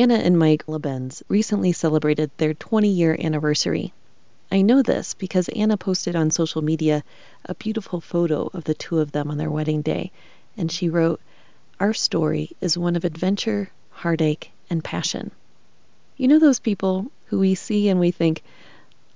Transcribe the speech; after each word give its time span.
Anna 0.00 0.14
and 0.14 0.38
Mike 0.38 0.64
LeBenz 0.64 1.22
recently 1.28 1.72
celebrated 1.72 2.30
their 2.38 2.54
20 2.54 2.88
year 2.88 3.14
anniversary. 3.20 3.92
I 4.50 4.62
know 4.62 4.80
this 4.80 5.12
because 5.12 5.50
Anna 5.50 5.76
posted 5.76 6.16
on 6.16 6.30
social 6.30 6.62
media 6.62 7.04
a 7.44 7.54
beautiful 7.54 8.00
photo 8.00 8.50
of 8.54 8.64
the 8.64 8.72
two 8.72 9.00
of 9.00 9.12
them 9.12 9.30
on 9.30 9.36
their 9.36 9.50
wedding 9.50 9.82
day, 9.82 10.10
and 10.56 10.72
she 10.72 10.88
wrote, 10.88 11.20
Our 11.78 11.92
story 11.92 12.56
is 12.62 12.78
one 12.78 12.96
of 12.96 13.04
adventure, 13.04 13.70
heartache, 13.90 14.50
and 14.70 14.82
passion. 14.82 15.32
You 16.16 16.28
know 16.28 16.38
those 16.38 16.60
people 16.60 17.12
who 17.26 17.38
we 17.38 17.54
see 17.54 17.90
and 17.90 18.00
we 18.00 18.10
think, 18.10 18.42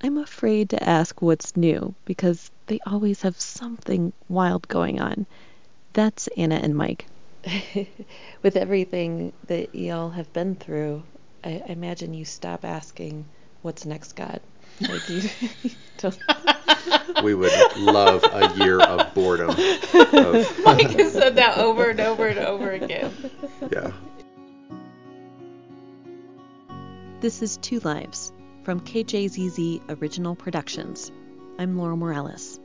I'm 0.03 0.19
afraid 0.19 0.69
to 0.69 0.87
ask 0.87 1.23
what's 1.23 1.57
new 1.57 1.95
because 2.05 2.51
they 2.67 2.79
always 2.87 3.23
have 3.23 3.41
something 3.41 4.13
wild 4.29 4.69
going 4.69 5.01
on. 5.01 5.25
That's 5.95 6.29
Anna 6.37 6.57
and 6.57 6.77
Mike. 6.77 7.07
With 8.43 8.57
everything 8.57 9.33
that 9.47 9.75
y'all 9.75 10.11
have 10.11 10.33
been 10.33 10.55
through, 10.55 11.03
I, 11.43 11.63
I 11.67 11.73
imagine 11.73 12.15
you 12.15 12.25
stop 12.25 12.65
asking, 12.65 13.27
What's 13.63 13.87
next, 13.87 14.13
God? 14.13 14.41
Like 14.81 15.09
you, 15.09 15.23
don't. 15.99 16.19
We 17.23 17.35
would 17.35 17.53
love 17.77 18.23
a 18.25 18.55
year 18.59 18.81
of 18.81 19.15
boredom. 19.15 19.51
Of, 19.51 20.65
Mike 20.65 20.91
has 20.91 21.13
said 21.13 21.37
that 21.37 21.57
over 21.59 21.89
and 21.91 22.01
over 22.01 22.27
and 22.27 22.39
over 22.39 22.73
again. 22.73 23.11
yeah. 23.73 23.93
This 27.21 27.41
is 27.41 27.57
Two 27.59 27.81
Lives 27.81 28.33
from 28.65 28.81
KJZZ 28.81 29.81
Original 29.89 30.35
Productions. 30.35 31.11
I'm 31.59 31.79
Laurel 31.79 31.97
Morales. 31.97 32.61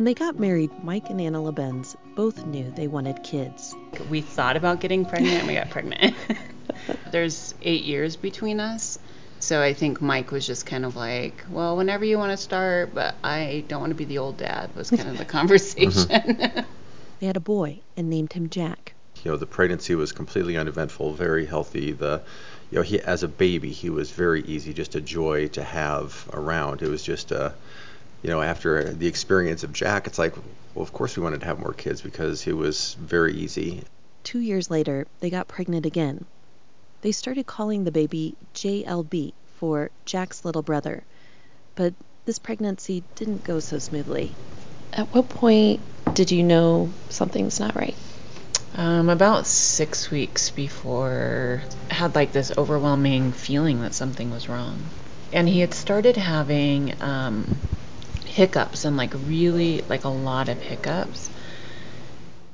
When 0.00 0.06
they 0.06 0.14
got 0.14 0.38
married, 0.38 0.70
Mike 0.82 1.10
and 1.10 1.20
Anna 1.20 1.40
LeBenz 1.40 1.94
both 2.14 2.46
knew 2.46 2.70
they 2.70 2.88
wanted 2.88 3.22
kids. 3.22 3.76
We 4.08 4.22
thought 4.22 4.56
about 4.56 4.80
getting 4.80 5.04
pregnant 5.04 5.40
and 5.40 5.46
we 5.46 5.52
got 5.52 5.68
pregnant. 5.68 6.14
There's 7.10 7.54
eight 7.60 7.84
years 7.84 8.16
between 8.16 8.60
us. 8.60 8.98
So 9.40 9.60
I 9.60 9.74
think 9.74 10.00
Mike 10.00 10.30
was 10.30 10.46
just 10.46 10.64
kind 10.64 10.86
of 10.86 10.96
like, 10.96 11.44
well, 11.50 11.76
whenever 11.76 12.06
you 12.06 12.16
want 12.16 12.30
to 12.30 12.38
start, 12.38 12.94
but 12.94 13.14
I 13.22 13.62
don't 13.68 13.80
want 13.80 13.90
to 13.90 13.94
be 13.94 14.06
the 14.06 14.16
old 14.16 14.38
dad, 14.38 14.74
was 14.74 14.88
kind 14.88 15.06
of 15.06 15.18
the 15.18 15.24
conversation. 15.38 15.90
Mm-hmm. 15.90 16.60
They 17.20 17.26
had 17.26 17.36
a 17.36 17.40
boy 17.40 17.80
and 17.94 18.08
named 18.08 18.32
him 18.32 18.48
Jack. 18.48 18.94
You 19.22 19.32
know, 19.32 19.36
the 19.36 19.44
pregnancy 19.44 19.94
was 19.96 20.12
completely 20.12 20.56
uneventful, 20.56 21.12
very 21.12 21.44
healthy. 21.44 21.92
The, 21.92 22.22
you 22.70 22.76
know, 22.76 22.82
he 22.82 23.02
as 23.02 23.22
a 23.22 23.28
baby, 23.28 23.70
he 23.70 23.90
was 23.90 24.10
very 24.12 24.40
easy, 24.44 24.72
just 24.72 24.94
a 24.94 25.02
joy 25.02 25.48
to 25.48 25.62
have 25.62 26.26
around. 26.32 26.80
It 26.80 26.88
was 26.88 27.02
just 27.02 27.32
a, 27.32 27.52
you 28.22 28.30
know, 28.30 28.40
after 28.40 28.84
the 28.84 29.06
experience 29.06 29.62
of 29.62 29.72
Jack, 29.72 30.06
it's 30.06 30.18
like, 30.18 30.34
well, 30.74 30.82
of 30.82 30.92
course 30.92 31.16
we 31.16 31.22
wanted 31.22 31.40
to 31.40 31.46
have 31.46 31.58
more 31.58 31.72
kids 31.72 32.00
because 32.00 32.46
it 32.46 32.52
was 32.52 32.94
very 32.94 33.34
easy. 33.34 33.82
Two 34.24 34.40
years 34.40 34.70
later, 34.70 35.06
they 35.20 35.30
got 35.30 35.48
pregnant 35.48 35.86
again. 35.86 36.24
They 37.02 37.12
started 37.12 37.46
calling 37.46 37.84
the 37.84 37.90
baby 37.90 38.36
JLB 38.54 39.32
for 39.56 39.90
Jack's 40.04 40.44
little 40.44 40.62
brother. 40.62 41.02
But 41.74 41.94
this 42.26 42.38
pregnancy 42.38 43.02
didn't 43.14 43.44
go 43.44 43.60
so 43.60 43.78
smoothly. 43.78 44.34
At 44.92 45.06
what 45.14 45.28
point 45.28 45.80
did 46.14 46.30
you 46.30 46.42
know 46.42 46.90
something's 47.08 47.58
not 47.58 47.74
right? 47.74 47.96
um, 48.74 49.08
about 49.08 49.46
six 49.46 50.10
weeks 50.10 50.50
before, 50.50 51.60
I 51.90 51.94
had 51.94 52.14
like 52.14 52.32
this 52.32 52.56
overwhelming 52.56 53.32
feeling 53.32 53.82
that 53.82 53.94
something 53.94 54.30
was 54.30 54.48
wrong. 54.48 54.78
And 55.32 55.48
he 55.48 55.60
had 55.60 55.74
started 55.74 56.16
having 56.16 56.94
um, 57.02 57.44
hiccups 58.30 58.84
and 58.84 58.96
like 58.96 59.12
really, 59.26 59.82
like 59.88 60.04
a 60.04 60.08
lot 60.08 60.48
of 60.48 60.60
hiccups. 60.60 61.30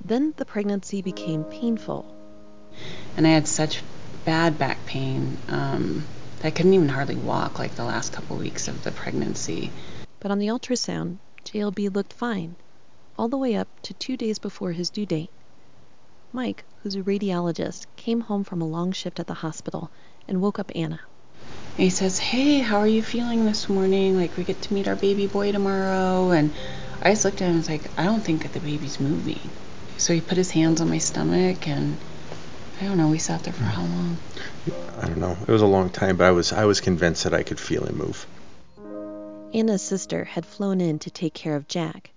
Then 0.05 0.35
the 0.37 0.45
pregnancy 0.45 1.03
became 1.03 1.45
painful. 1.45 2.07
and 3.17 3.27
I 3.27 3.31
had 3.31 3.47
such 3.49 3.83
bad 4.25 4.59
back 4.59 4.85
pain 4.87 5.37
um, 5.49 6.05
that 6.39 6.49
I 6.49 6.51
couldn't 6.51 6.75
even 6.75 6.89
hardly 6.89 7.17
walk 7.17 7.59
like 7.59 7.75
the 7.75 7.85
last 7.85 8.13
couple 8.13 8.37
weeks 8.37 8.69
of 8.69 8.83
the 8.85 8.91
pregnancy. 8.91 9.71
But 10.21 10.31
on 10.31 10.39
the 10.39 10.49
ultrasound, 10.49 11.19
JLB 11.45 11.95
looked 11.95 12.13
fine, 12.13 12.57
all 13.19 13.29
the 13.29 13.39
way 13.39 13.55
up 13.57 13.69
to 13.83 13.95
two 13.95 14.17
days 14.17 14.39
before 14.39 14.73
his 14.73 14.91
due 14.91 15.07
date. 15.07 15.31
Mike, 16.33 16.65
who's 16.83 16.97
a 16.97 17.03
radiologist, 17.03 17.87
came 17.97 18.21
home 18.21 18.45
from 18.45 18.61
a 18.61 18.67
long 18.67 18.93
shift 18.93 19.21
at 19.21 19.27
the 19.27 19.35
hospital 19.35 19.91
and 20.29 20.41
woke 20.41 20.59
up 20.59 20.71
Anna. 20.75 21.01
And 21.77 21.85
he 21.85 21.91
says, 21.91 22.19
"Hey, 22.19 22.61
how 22.61 22.79
are 22.79 22.87
you 22.87 23.03
feeling 23.03 23.45
this 23.45 23.69
morning? 23.69 24.17
Like 24.17 24.39
we 24.39 24.45
get 24.45 24.63
to 24.63 24.73
meet 24.73 24.89
our 24.89 24.97
baby 24.97 25.27
boy 25.27 25.53
tomorrow." 25.53 26.31
And 26.31 26.55
I 27.03 27.11
just 27.11 27.27
looked 27.27 27.43
at 27.43 27.45
him 27.45 27.51
and 27.51 27.59
was 27.59 27.69
like, 27.69 27.91
"I 27.99 28.05
don't 28.05 28.25
think 28.25 28.45
that 28.45 28.55
the 28.55 28.61
baby's 28.61 28.99
moving." 28.99 29.51
So 29.99 30.15
he 30.15 30.23
put 30.23 30.39
his 30.39 30.51
hands 30.51 30.81
on 30.81 30.89
my 30.89 30.97
stomach 30.97 31.69
and 31.69 31.99
I 32.81 32.85
don't 32.87 32.97
know. 32.97 33.09
We 33.09 33.19
sat 33.19 33.45
there 33.45 33.53
for 33.53 33.65
how 33.65 33.83
long? 33.83 34.19
I 35.03 35.07
don't 35.07 35.19
know. 35.19 35.37
It 35.47 35.51
was 35.51 35.61
a 35.61 35.67
long 35.67 35.91
time, 35.91 36.17
but 36.17 36.25
I 36.25 36.31
was 36.31 36.51
I 36.51 36.65
was 36.65 36.81
convinced 36.81 37.25
that 37.25 37.35
I 37.35 37.43
could 37.43 37.61
feel 37.61 37.85
him 37.85 37.99
move. 37.99 38.27
Anna's 39.53 39.83
sister 39.83 40.25
had 40.25 40.47
flown 40.47 40.81
in 40.81 40.99
to 41.01 41.11
take 41.11 41.35
care 41.35 41.57
of 41.57 41.69
Jack, 41.69 42.11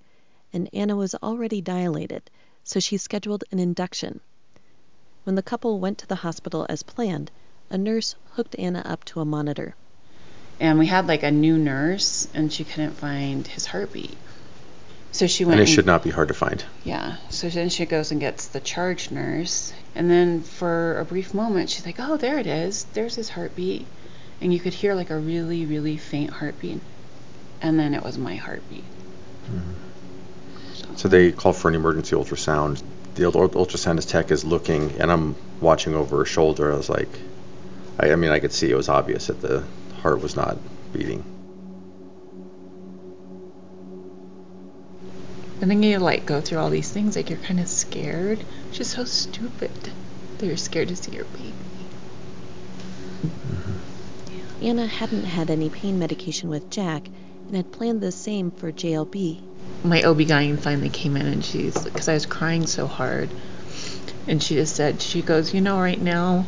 and 0.54 0.70
Anna 0.74 0.96
was 0.96 1.16
already 1.16 1.60
dilated, 1.60 2.30
so 2.64 2.80
she 2.80 2.96
scheduled 2.96 3.44
an 3.52 3.60
induction. 3.60 4.22
When 5.26 5.36
the 5.36 5.44
couple 5.44 5.80
went 5.80 5.98
to 6.00 6.08
the 6.08 6.16
hospital 6.16 6.66
as 6.70 6.82
planned, 6.84 7.30
a 7.70 7.78
nurse 7.78 8.16
hooked 8.34 8.58
Anna 8.58 8.82
up 8.86 9.04
to 9.06 9.20
a 9.20 9.26
monitor. 9.26 9.76
And 10.60 10.78
we 10.78 10.88
had 10.88 11.08
like 11.08 11.24
a 11.24 11.32
new 11.32 11.58
nurse, 11.58 12.28
and 12.34 12.52
she 12.52 12.64
couldn't 12.64 12.94
find 12.94 13.48
his 13.48 13.66
heartbeat. 13.66 14.18
So 15.12 15.26
she 15.26 15.46
went. 15.46 15.60
And 15.60 15.68
it 15.68 15.72
should 15.72 15.86
not 15.86 16.04
be 16.04 16.10
hard 16.10 16.28
to 16.28 16.34
find. 16.34 16.64
Yeah. 16.84 17.16
So 17.30 17.50
then 17.50 17.70
she 17.70 17.86
goes 17.86 18.12
and 18.12 18.20
gets 18.20 18.48
the 18.48 18.60
charge 18.60 19.10
nurse. 19.10 19.74
And 19.96 20.10
then 20.10 20.42
for 20.42 21.00
a 21.00 21.06
brief 21.06 21.34
moment, 21.34 21.70
she's 21.70 21.86
like, 21.86 21.96
oh, 22.00 22.18
there 22.18 22.38
it 22.38 22.48
is. 22.48 22.86
There's 22.94 23.16
his 23.16 23.30
heartbeat. 23.30 23.88
And 24.42 24.54
you 24.54 24.60
could 24.60 24.74
hear 24.74 24.94
like 24.94 25.10
a 25.10 25.18
really, 25.18 25.66
really 25.66 25.98
faint 25.98 26.30
heartbeat. 26.30 26.80
And 27.62 27.80
then 27.80 27.94
it 27.94 28.04
was 28.04 28.18
my 28.18 28.36
heartbeat. 28.36 28.84
So 30.96 31.08
they 31.08 31.32
call 31.32 31.54
for 31.54 31.70
an 31.70 31.76
emergency 31.76 32.16
ultrasound. 32.16 32.84
The 33.16 33.24
ultrasound 33.24 34.06
tech 34.08 34.32
is 34.32 34.46
looking, 34.46 34.92
and 35.00 35.12
I'm 35.12 35.36
watching 35.60 35.96
over 35.96 36.18
her 36.18 36.26
shoulder. 36.26 36.72
I 36.72 36.76
was 36.76 36.90
like, 36.90 37.10
I, 38.00 38.12
I 38.12 38.16
mean, 38.16 38.32
I 38.32 38.40
could 38.40 38.54
see 38.54 38.70
it 38.72 38.76
was 38.76 38.90
obvious 38.90 39.28
that 39.28 39.42
the 39.42 39.64
heart 40.02 40.22
was 40.22 40.36
not 40.36 40.58
beating. 40.94 41.24
And 45.62 45.70
then 45.70 45.84
you 45.84 46.00
like 46.00 46.26
go 46.26 46.40
through 46.40 46.60
all 46.60 46.70
these 46.70 46.90
things, 46.90 47.18
like 47.18 47.30
you're 47.30 47.40
kind 47.40 47.60
of 47.60 47.68
scared. 47.68 48.40
It's 48.70 48.78
just 48.78 48.92
so 48.92 49.04
stupid 49.04 49.92
that 50.38 50.46
you're 50.46 50.56
scared 50.56 50.88
to 50.88 50.96
see 50.96 51.12
your 51.12 51.26
baby. 51.26 51.54
Mm-hmm. 53.26 54.64
Anna 54.66 54.88
hadn't 54.88 55.26
had 55.26 55.50
any 55.50 55.70
pain 55.70 56.00
medication 56.00 56.50
with 56.50 56.70
Jack 56.70 57.10
and 57.48 57.58
had 57.58 57.72
planned 57.74 58.00
the 58.00 58.14
same 58.14 58.52
for 58.52 58.72
JLB. 58.72 59.42
My 59.84 60.02
OB-GYN 60.02 60.60
finally 60.60 60.90
came 60.90 61.18
in 61.18 61.26
and 61.26 61.44
she's, 61.44 61.78
because 61.84 62.08
I 62.08 62.14
was 62.14 62.26
crying 62.26 62.66
so 62.66 62.88
hard, 62.88 63.30
and 64.28 64.42
she 64.42 64.56
just 64.56 64.76
said, 64.76 65.02
she 65.02 65.22
goes, 65.22 65.54
you 65.54 65.60
know, 65.60 65.80
right 65.80 66.00
now, 66.00 66.46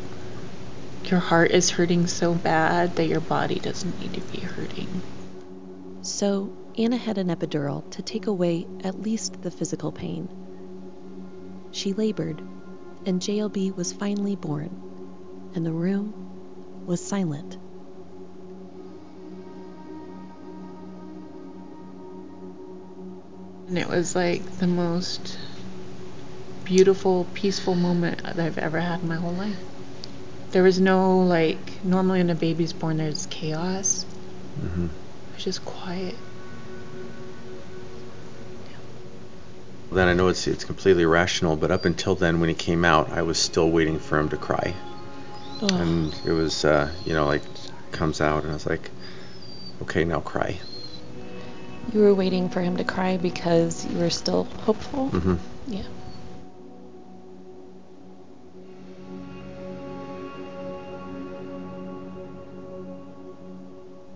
your 1.12 1.20
heart 1.20 1.52
is 1.52 1.70
hurting 1.70 2.08
so 2.08 2.34
bad 2.34 2.96
that 2.96 3.08
your 3.08 3.20
body 3.20 3.60
doesn't 3.60 4.00
need 4.00 4.14
to 4.14 4.22
be 4.32 4.40
hurting. 4.40 5.02
So 6.02 6.54
Anna 6.78 6.96
had 6.96 7.18
an 7.18 7.28
epidural 7.28 7.88
to 7.92 8.02
take 8.02 8.28
away 8.28 8.66
at 8.82 9.02
least 9.02 9.42
the 9.42 9.52
physical 9.52 9.92
pain. 9.92 10.30
She 11.72 11.92
labored, 11.92 12.42
and 13.06 13.22
JLB 13.22 13.76
was 13.76 13.92
finally 13.92 14.38
born, 14.38 14.70
and 15.54 15.66
the 15.66 15.74
room 15.74 16.14
was 16.86 17.02
silent. 17.02 17.58
And 23.68 23.78
it 23.78 23.90
was 23.90 24.16
like 24.16 24.44
the 24.60 24.68
most 24.68 25.38
beautiful, 26.64 27.26
peaceful 27.34 27.76
moment 27.76 28.24
that 28.24 28.40
I've 28.40 28.58
ever 28.58 28.80
had 28.80 29.02
in 29.02 29.10
my 29.10 29.16
whole 29.16 29.34
life. 29.34 29.71
There 30.52 30.64
was 30.64 30.80
no, 30.82 31.20
like, 31.20 31.84
normally 31.84 32.20
when 32.20 32.30
a 32.30 32.36
baby's 32.36 32.74
born, 32.74 32.98
there's 32.98 33.26
chaos. 33.28 34.06
hmm 34.60 34.86
It 34.86 35.34
was 35.36 35.44
just 35.44 35.66
quiet. 35.66 36.16
Then 39.92 40.08
I 40.08 40.14
know 40.14 40.30
it's 40.30 40.48
it's 40.48 40.64
completely 40.64 41.04
irrational, 41.04 41.58
but 41.58 41.70
up 41.70 41.84
until 41.84 42.16
then, 42.16 42.40
when 42.40 42.48
he 42.48 42.56
came 42.56 42.86
out, 42.86 43.10
I 43.12 43.24
was 43.24 43.38
still 43.38 43.70
waiting 43.70 44.00
for 44.00 44.18
him 44.20 44.30
to 44.30 44.38
cry, 44.38 44.74
Ugh. 45.62 45.72
and 45.72 46.16
it 46.24 46.32
was, 46.32 46.64
uh, 46.64 46.90
you 47.06 47.14
know, 47.14 47.26
like 47.26 47.44
comes 47.92 48.22
out, 48.22 48.44
and 48.44 48.52
I 48.52 48.54
was 48.54 48.66
like, 48.66 48.90
okay, 49.82 50.06
now 50.06 50.22
cry. 50.22 50.60
You 51.92 52.00
were 52.00 52.14
waiting 52.14 52.48
for 52.48 52.62
him 52.62 52.78
to 52.78 52.86
cry 52.86 53.18
because 53.18 53.86
you 53.86 53.98
were 54.00 54.10
still 54.10 54.46
hopeful? 54.64 55.10
hmm 55.10 55.36
Yeah. 55.68 55.84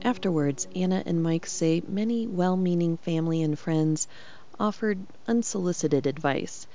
Afterwards, 0.05 0.67
Anna 0.75 1.01
and 1.03 1.23
Mike 1.23 1.47
say 1.47 1.81
many 1.87 2.27
well 2.27 2.55
meaning 2.55 2.95
family 2.97 3.41
and 3.41 3.57
friends 3.57 4.07
offered 4.59 5.03
unsolicited 5.27 6.05
advice, 6.05 6.67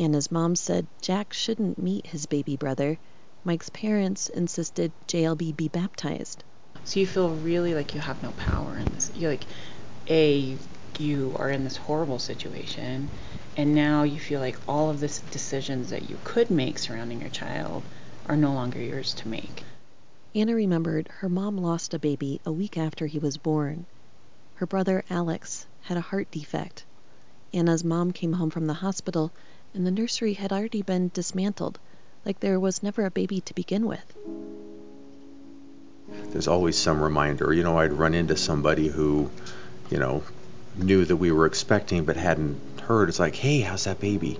Anna's 0.00 0.32
mom 0.32 0.56
said 0.56 0.88
Jack 1.00 1.32
shouldn't 1.32 1.80
meet 1.80 2.08
his 2.08 2.26
baby 2.26 2.56
brother. 2.56 2.98
Mike's 3.44 3.68
parents 3.68 4.28
insisted 4.30 4.90
JLB 5.06 5.56
be 5.56 5.68
baptized. 5.68 6.42
So 6.82 6.98
you 6.98 7.06
feel 7.06 7.28
really 7.28 7.72
like 7.72 7.94
you 7.94 8.00
have 8.00 8.20
no 8.20 8.32
power 8.32 8.76
in 8.76 8.86
this. 8.86 9.12
You're 9.14 9.30
like, 9.30 9.44
A, 10.08 10.56
you 10.98 11.36
are 11.36 11.50
in 11.50 11.62
this 11.62 11.76
horrible 11.76 12.18
situation, 12.18 13.08
and 13.56 13.76
now 13.76 14.02
you 14.02 14.18
feel 14.18 14.40
like 14.40 14.58
all 14.66 14.90
of 14.90 14.98
the 14.98 15.20
decisions 15.30 15.90
that 15.90 16.10
you 16.10 16.18
could 16.24 16.50
make 16.50 16.80
surrounding 16.80 17.20
your 17.20 17.30
child 17.30 17.84
are 18.26 18.36
no 18.36 18.52
longer 18.52 18.80
yours 18.80 19.14
to 19.14 19.28
make. 19.28 19.62
Anna 20.34 20.54
remembered 20.54 21.08
her 21.18 21.28
mom 21.28 21.58
lost 21.58 21.92
a 21.92 21.98
baby 21.98 22.40
a 22.46 22.52
week 22.52 22.78
after 22.78 23.06
he 23.06 23.18
was 23.18 23.36
born. 23.36 23.84
Her 24.54 24.66
brother 24.66 25.04
Alex 25.10 25.66
had 25.82 25.98
a 25.98 26.00
heart 26.00 26.30
defect. 26.30 26.84
Anna's 27.52 27.84
mom 27.84 28.12
came 28.12 28.32
home 28.32 28.48
from 28.48 28.66
the 28.66 28.72
hospital 28.72 29.30
and 29.74 29.86
the 29.86 29.90
nursery 29.90 30.32
had 30.32 30.50
already 30.50 30.80
been 30.80 31.10
dismantled, 31.12 31.78
like 32.24 32.40
there 32.40 32.58
was 32.58 32.82
never 32.82 33.04
a 33.04 33.10
baby 33.10 33.42
to 33.42 33.54
begin 33.54 33.86
with. 33.86 34.04
There's 36.30 36.48
always 36.48 36.78
some 36.78 37.02
reminder. 37.02 37.52
You 37.52 37.62
know, 37.62 37.78
I'd 37.78 37.92
run 37.92 38.14
into 38.14 38.36
somebody 38.36 38.88
who, 38.88 39.30
you 39.90 39.98
know, 39.98 40.22
knew 40.76 41.04
that 41.04 41.16
we 41.16 41.30
were 41.30 41.44
expecting 41.44 42.04
but 42.06 42.16
hadn't 42.16 42.58
heard. 42.80 43.10
It's 43.10 43.20
like, 43.20 43.34
hey, 43.34 43.60
how's 43.60 43.84
that 43.84 44.00
baby? 44.00 44.38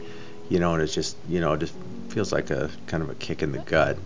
You 0.48 0.58
know, 0.58 0.72
and 0.72 0.82
it's 0.82 0.94
just, 0.94 1.18
you 1.28 1.40
know, 1.40 1.52
it 1.52 1.60
just 1.60 1.74
feels 2.08 2.32
like 2.32 2.50
a 2.50 2.70
kind 2.86 3.02
of 3.02 3.10
a 3.10 3.14
kick 3.14 3.42
in 3.42 3.52
the 3.52 3.58
gut. 3.58 3.98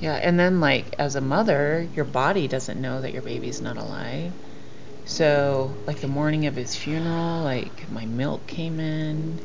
Yeah, 0.00 0.14
and 0.14 0.38
then 0.38 0.60
like 0.60 0.94
as 0.98 1.14
a 1.14 1.20
mother, 1.20 1.86
your 1.94 2.06
body 2.06 2.48
doesn't 2.48 2.80
know 2.80 3.02
that 3.02 3.12
your 3.12 3.22
baby's 3.22 3.60
not 3.60 3.76
alive. 3.76 4.32
So, 5.04 5.74
like 5.86 6.00
the 6.00 6.08
morning 6.08 6.46
of 6.46 6.56
his 6.56 6.74
funeral, 6.74 7.42
like 7.42 7.90
my 7.90 8.06
milk 8.06 8.46
came 8.46 8.80
in. 8.80 9.38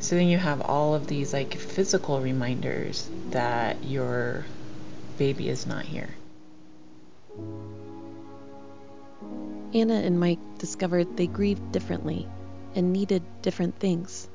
So 0.00 0.14
then 0.14 0.28
you 0.28 0.38
have 0.38 0.62
all 0.62 0.94
of 0.94 1.06
these 1.06 1.34
like 1.34 1.54
physical 1.54 2.20
reminders 2.20 3.10
that 3.30 3.84
your 3.84 4.46
baby 5.18 5.50
is 5.50 5.66
not 5.66 5.84
here. 5.84 6.14
Anna 9.74 9.94
and 9.94 10.18
Mike 10.18 10.40
discovered 10.58 11.16
they 11.16 11.26
grieved 11.26 11.72
differently 11.72 12.26
and 12.74 12.92
needed 12.92 13.22
different 13.42 13.78
things 13.78 14.28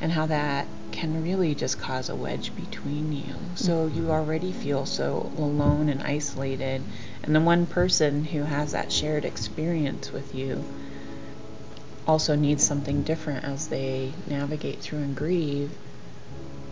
and 0.00 0.12
how 0.12 0.26
that 0.26 0.66
can 0.92 1.22
really 1.22 1.54
just 1.54 1.78
cause 1.78 2.08
a 2.08 2.14
wedge 2.14 2.54
between 2.56 3.12
you. 3.12 3.34
So 3.54 3.86
you 3.86 4.10
already 4.10 4.52
feel 4.52 4.86
so 4.86 5.30
alone 5.36 5.88
and 5.88 6.02
isolated, 6.02 6.82
and 7.22 7.34
the 7.34 7.40
one 7.40 7.66
person 7.66 8.24
who 8.24 8.42
has 8.42 8.72
that 8.72 8.92
shared 8.92 9.24
experience 9.24 10.12
with 10.12 10.34
you 10.34 10.64
also 12.06 12.34
needs 12.34 12.64
something 12.64 13.02
different 13.02 13.44
as 13.44 13.68
they 13.68 14.12
navigate 14.26 14.80
through 14.80 15.00
and 15.00 15.14
grieve 15.16 15.70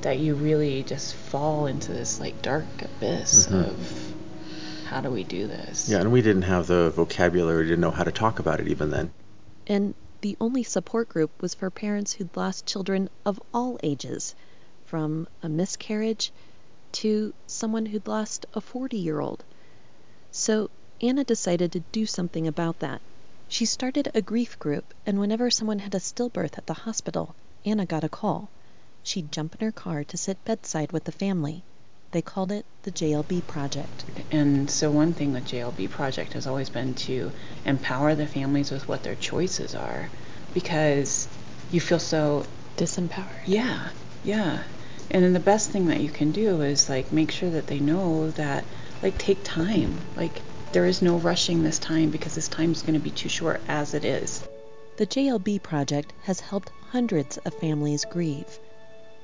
that 0.01 0.19
you 0.19 0.35
really 0.35 0.83
just 0.83 1.15
fall 1.15 1.67
into 1.67 1.93
this 1.93 2.21
like 2.21 2.41
dark 2.41 2.65
abyss 2.81 3.47
mm-hmm. 3.47 3.71
of 3.71 4.15
how 4.87 5.01
do 5.01 5.11
we 5.11 5.25
do 5.25 5.47
this? 5.47 5.89
Yeah, 5.89 6.01
and 6.01 6.13
we 6.13 6.23
didn't 6.23 6.43
have 6.43 6.69
the 6.69 6.91
vocabulary, 6.91 7.65
didn't 7.65 7.81
know 7.81 7.91
how 7.91 8.05
to 8.05 8.13
talk 8.13 8.39
about 8.39 8.61
it 8.61 8.69
even 8.69 8.91
then. 8.91 9.11
And 9.67 9.95
the 10.21 10.37
only 10.41 10.63
support 10.63 11.09
group 11.09 11.31
was 11.43 11.55
for 11.55 11.71
parents 11.71 12.13
who'd 12.13 12.37
lost 12.37 12.67
children 12.67 13.09
of 13.25 13.41
all 13.53 13.79
ages, 13.83 14.35
from 14.85 15.29
a 15.43 15.49
miscarriage 15.49 16.33
to 16.93 17.35
someone 17.47 17.87
who'd 17.87 18.09
lost 18.09 18.47
a 18.55 18.61
40 18.61 18.97
year 18.97 19.21
old. 19.21 19.45
So 20.31 20.71
Anna 21.01 21.25
decided 21.25 21.73
to 21.73 21.81
do 21.93 22.07
something 22.07 22.47
about 22.47 22.79
that. 22.79 23.03
She 23.49 23.67
started 23.67 24.11
a 24.15 24.23
grief 24.23 24.59
group, 24.59 24.95
and 25.05 25.21
whenever 25.21 25.51
someone 25.51 25.79
had 25.79 25.95
a 25.95 26.01
stillbirth 26.01 26.57
at 26.57 26.67
the 26.67 26.75
hospital, 26.75 27.35
Anna 27.65 27.85
got 27.85 28.05
a 28.05 28.09
call. 28.09 28.49
She'd 29.03 29.31
jump 29.31 29.55
in 29.55 29.65
her 29.65 29.73
car 29.73 30.05
to 30.05 30.17
sit 30.17 30.43
bedside 30.45 30.93
with 30.93 31.05
the 31.05 31.13
family. 31.13 31.63
They 32.13 32.23
called 32.23 32.53
it 32.53 32.65
the 32.83 32.91
JLB 32.93 33.47
Project. 33.47 34.05
And 34.31 34.71
so, 34.71 34.91
one 34.91 35.13
thing 35.13 35.33
the 35.33 35.41
JLB 35.41 35.91
Project 35.91 36.35
has 36.35 36.47
always 36.47 36.71
been 36.71 36.95
to 36.95 37.33
empower 37.65 38.15
the 38.15 38.27
families 38.27 38.71
with 38.71 38.89
what 38.89 39.03
their 39.03 39.17
choices 39.17 39.75
are 39.75 40.09
because 40.55 41.29
you 41.71 41.81
feel 41.81 41.99
so 41.99 42.47
disempowered. 42.77 43.43
Yeah, 43.47 43.89
yeah. 44.25 44.63
And 45.11 45.25
then 45.25 45.33
the 45.33 45.41
best 45.41 45.71
thing 45.71 45.87
that 45.87 46.01
you 46.01 46.11
can 46.11 46.33
do 46.33 46.61
is 46.63 46.89
like 46.89 47.13
make 47.13 47.31
sure 47.31 47.51
that 47.51 47.67
they 47.67 47.81
know 47.81 48.31
that, 48.33 48.65
like, 49.03 49.19
take 49.19 49.43
time. 49.45 49.97
Like, 50.17 50.41
there 50.73 50.87
is 50.87 51.03
no 51.03 51.17
rushing 51.17 51.63
this 51.63 51.79
time 51.79 52.11
because 52.11 52.35
this 52.35 52.49
time 52.49 52.73
is 52.73 52.83
going 52.83 52.95
to 52.95 53.01
be 53.01 53.11
too 53.11 53.29
short 53.29 53.61
as 53.69 53.95
it 53.95 54.05
is. 54.05 54.47
The 54.97 55.07
JLB 55.07 55.63
Project 55.63 56.13
has 56.23 56.41
helped 56.41 56.71
hundreds 56.91 57.37
of 57.39 57.55
families 57.55 58.05
grieve. 58.05 58.59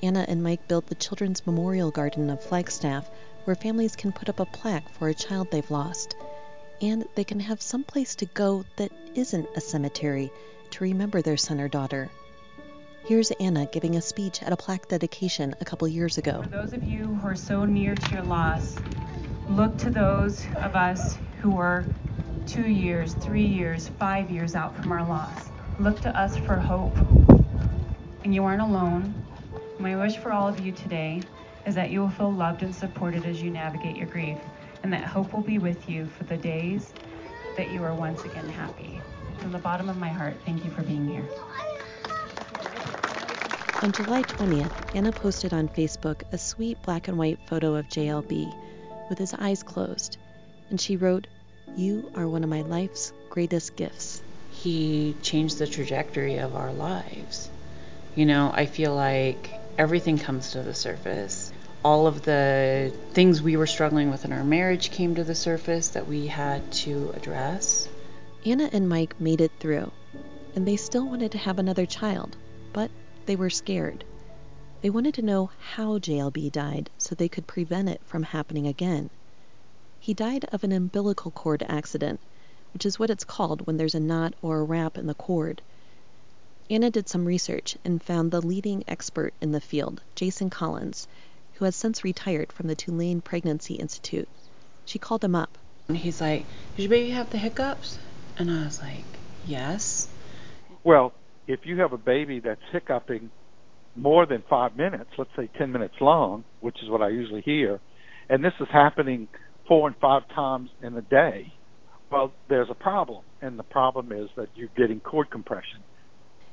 Anna 0.04 0.25
and 0.26 0.43
Mike 0.43 0.66
built 0.66 0.88
the 0.88 0.96
Children's 0.96 1.46
Memorial 1.46 1.93
Garden 1.93 2.28
of 2.28 2.43
Flagstaff, 2.43 3.08
where 3.44 3.54
families 3.54 3.94
can 3.94 4.10
put 4.10 4.28
up 4.28 4.40
a 4.40 4.44
plaque 4.44 4.88
for 4.99 5.08
a 5.08 5.14
child 5.14 5.49
they've 5.50 5.70
lost. 5.70 6.16
And 6.81 7.04
they 7.14 7.22
can 7.22 7.38
have 7.38 7.62
some 7.62 7.84
place 7.84 8.16
to 8.16 8.26
go 8.26 8.64
that 8.76 8.90
isn't 9.14 9.49
a 9.54 9.60
cemetery 9.60 10.32
to 10.72 10.82
remember 10.82 11.22
their 11.22 11.37
son 11.37 11.60
or 11.60 11.69
daughter. 11.69 12.10
Here's 13.04 13.31
Anna 13.32 13.66
giving 13.66 13.94
a 13.94 14.02
speech 14.02 14.43
at 14.43 14.52
a 14.52 14.56
plaque 14.56 14.88
dedication 14.88 15.54
a 15.60 15.64
couple 15.64 15.87
years 15.87 16.19
ago. 16.19 16.43
For 16.43 16.49
those 16.49 16.72
of 16.72 16.82
you 16.82 17.06
who 17.06 17.28
are 17.28 17.37
so 17.37 17.64
near 17.64 17.94
to 17.94 18.12
your 18.12 18.22
loss, 18.22 18.76
look 19.50 19.78
to 19.78 19.90
those 19.90 20.44
of 20.56 20.75
us 20.75 21.16
who 21.40 21.56
are 21.58 21.84
two 22.49 22.69
years, 22.69 23.14
three 23.14 23.46
years, 23.46 23.87
five 24.00 24.32
years 24.32 24.56
out 24.56 24.75
from 24.76 24.90
our 24.90 25.06
loss. 25.08 25.49
Look 25.78 26.00
to 26.00 26.20
us 26.20 26.37
for 26.38 26.56
hope. 26.56 26.96
And 28.25 28.34
you 28.34 28.43
aren't 28.44 28.62
alone. 28.62 29.22
My 29.82 29.96
wish 29.96 30.17
for 30.17 30.32
all 30.32 30.46
of 30.46 30.64
you 30.64 30.70
today 30.70 31.25
is 31.67 31.75
that 31.75 31.90
you 31.90 31.99
will 31.99 32.08
feel 32.08 32.32
loved 32.32 32.62
and 32.62 32.73
supported 32.73 33.26
as 33.26 33.43
you 33.43 33.50
navigate 33.50 33.96
your 33.96 34.06
grief, 34.06 34.38
and 34.84 34.93
that 34.93 35.02
hope 35.02 35.32
will 35.32 35.43
be 35.43 35.58
with 35.58 35.88
you 35.88 36.06
for 36.06 36.23
the 36.23 36.37
days 36.37 36.94
that 37.56 37.73
you 37.73 37.82
are 37.82 37.93
once 37.93 38.23
again 38.23 38.49
happy. 38.49 39.00
From 39.38 39.50
the 39.50 39.58
bottom 39.58 39.88
of 39.88 39.96
my 39.96 40.08
heart, 40.08 40.37
thank 40.46 40.64
you 40.64 40.70
for 40.70 40.82
being 40.82 41.08
here. 41.08 41.29
On 43.82 43.90
July 43.90 44.23
20th, 44.23 44.70
Anna 44.94 45.11
posted 45.11 45.52
on 45.52 45.69
Facebook 45.70 46.23
a 46.31 46.38
sweet 46.38 46.81
black 46.85 47.08
and 47.08 47.19
white 47.19 47.40
photo 47.49 47.75
of 47.75 47.88
JLB 47.88 48.55
with 49.08 49.19
his 49.19 49.35
eyes 49.35 49.64
closed, 49.64 50.17
and 50.70 50.81
she 50.81 50.96
wrote, 50.96 51.26
You 51.76 52.08
are 52.14 52.28
one 52.28 52.44
of 52.44 52.50
my 52.50 52.62
life's 52.62 53.12
greatest 53.31 53.75
gifts. 53.75 54.23
He 54.49 55.17
changed 55.23 55.58
the 55.58 55.67
trajectory 55.67 56.38
of 56.38 56.55
our 56.55 56.73
lives. 56.73 57.50
You 58.14 58.26
know, 58.26 58.52
I 58.55 58.67
feel 58.67 58.94
like 58.94 59.50
everything 59.79 60.19
comes 60.19 60.53
to 60.53 60.63
the 60.63 60.75
surface. 60.75 61.53
All 61.85 62.07
of 62.07 62.23
the 62.23 62.93
things 63.12 63.43
we 63.43 63.57
were 63.57 63.67
struggling 63.67 64.11
with 64.11 64.25
in 64.25 64.33
our 64.33 64.45
marriage 64.45 64.91
came 64.91 65.14
to 65.17 65.25
the 65.25 65.35
surface 65.35 65.88
that 65.91 66.07
we 66.07 66.26
had 66.26 66.71
to 66.73 67.11
address. 67.17 67.88
Anna 68.45 68.69
and 68.73 68.88
Mike 68.88 69.21
made 69.21 69.41
it 69.41 69.52
through, 69.59 69.91
and 70.55 70.67
they 70.67 70.76
still 70.76 71.07
wanted 71.07 71.33
to 71.33 71.38
have 71.38 71.59
another 71.59 71.87
child, 71.87 72.37
but 72.73 72.91
they 73.26 73.37
were 73.37 73.50
scared. 73.50 74.05
They 74.83 74.91
wanted 74.91 75.14
to 75.14 75.23
know 75.23 75.50
how 75.75 75.99
JLB 75.99 76.50
died 76.50 76.91
so 76.99 77.14
they 77.14 77.29
could 77.29 77.47
prevent 77.47 77.88
it 77.88 78.00
from 78.05 78.25
happening 78.25 78.67
again. 78.67 79.11
He 80.00 80.12
died 80.12 80.45
of 80.52 80.64
an 80.64 80.73
umbilical 80.73 81.31
cord 81.31 81.64
accident, 81.69 82.19
which 82.75 82.85
is 82.85 82.99
what 82.99 83.11
it's 83.11 83.25
called 83.25 83.64
when 83.67 83.76
there's 83.76 83.95
a 83.95 84.00
knot 84.00 84.35
or 84.43 84.59
a 84.59 84.64
wrap 84.64 84.99
in 84.99 85.07
the 85.07 85.14
cord. 85.14 85.62
Anna 86.73 86.91
did 86.91 87.07
some 87.07 87.26
research 87.26 87.76
and 87.85 88.02
found 88.02 88.31
the 88.31 88.41
leading 88.41 88.83
expert 88.88 89.35
in 89.43 89.52
the 89.52 89.61
field, 89.61 90.00
Jason 90.14 90.49
Collins, 90.49 91.07
who 91.57 91.67
has 91.67 91.76
since 91.76 92.02
retired 92.02 92.50
from 92.50 92.67
the 92.67 92.75
Tulane 92.75 93.21
Pregnancy 93.21 93.75
Institute. 93.75 94.26
She 94.87 94.99
called 94.99 95.23
him 95.23 95.35
up. 95.35 95.59
And 95.88 95.99
he's 95.99 96.23
like, 96.23 96.47
Did 96.75 96.85
your 96.85 96.88
baby 96.88 97.11
have 97.11 97.29
the 97.29 97.37
hiccups? 97.37 97.99
And 98.38 98.50
I 98.50 98.64
was 98.64 98.81
like, 98.81 99.05
Yes. 99.47 100.09
Well, 100.83 101.12
if 101.47 101.67
you 101.67 101.79
have 101.81 101.93
a 101.93 101.99
baby 101.99 102.41
that's 102.41 102.62
hiccuping 102.73 103.31
more 103.95 104.25
than 104.25 104.43
five 104.49 104.75
minutes, 104.75 105.11
let's 105.19 105.37
say 105.37 105.50
10 105.59 105.73
minutes 105.73 105.97
long, 106.00 106.43
which 106.61 106.83
is 106.83 106.88
what 106.88 107.02
I 107.02 107.11
usually 107.11 107.43
hear, 107.43 107.81
and 108.31 108.43
this 108.43 108.55
is 108.61 108.69
happening 108.73 109.29
four 109.69 109.88
and 109.88 109.97
five 109.99 110.23
times 110.35 110.71
in 110.83 110.97
a 110.97 111.02
day, 111.02 111.52
well, 112.11 112.33
there's 112.49 112.71
a 112.71 112.75
problem. 112.75 113.25
And 113.43 113.59
the 113.59 113.62
problem 113.62 114.11
is 114.11 114.31
that 114.37 114.49
you're 114.55 114.71
getting 114.75 115.00
cord 115.00 115.31
compression. 115.31 115.81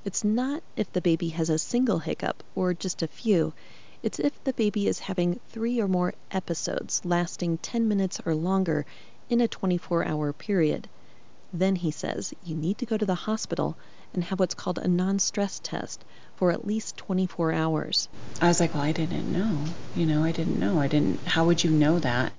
It's 0.06 0.24
not 0.24 0.64
if 0.78 0.92
the 0.94 1.02
baby 1.02 1.30
has 1.30 1.50
a 1.50 1.60
single 1.60 2.00
hiccup 2.00 2.42
or 2.56 2.74
just 2.74 3.02
a 3.02 3.08
few. 3.08 3.54
It's 4.02 4.18
if 4.18 4.44
the 4.46 4.54
baby 4.54 4.88
is 4.88 5.00
having 5.00 5.42
three 5.50 5.82
or 5.82 5.90
more 5.90 6.14
episodes 6.32 7.02
lasting 7.04 7.58
10 7.58 7.88
minutes 7.88 8.22
or 8.26 8.34
longer 8.34 8.86
in 9.30 9.42
a 9.42 9.48
24 9.48 10.06
hour 10.06 10.32
period. 10.32 10.88
Then 11.52 11.76
he 11.76 11.92
says 11.92 12.34
you 12.46 12.56
need 12.56 12.78
to 12.78 12.86
go 12.86 12.96
to 12.96 13.06
the 13.06 13.14
hospital 13.14 13.76
and 14.14 14.24
have 14.24 14.40
what's 14.40 14.56
called 14.56 14.80
a 14.80 14.88
non 14.88 15.20
stress 15.20 15.60
test 15.60 16.06
for 16.38 16.52
at 16.52 16.66
least 16.66 16.96
24 16.96 17.52
hours. 17.52 18.08
I 18.42 18.48
was 18.48 18.62
like, 18.62 18.74
well, 18.74 18.84
I 18.84 18.94
didn't 18.94 19.32
know. 19.32 19.66
You 19.98 20.06
know, 20.06 20.24
I 20.24 20.32
didn't 20.32 20.60
know. 20.60 20.80
I 20.80 20.88
didn't. 20.88 21.20
How 21.26 21.46
would 21.46 21.62
you 21.62 21.72
know 21.72 22.00
that? 22.00 22.32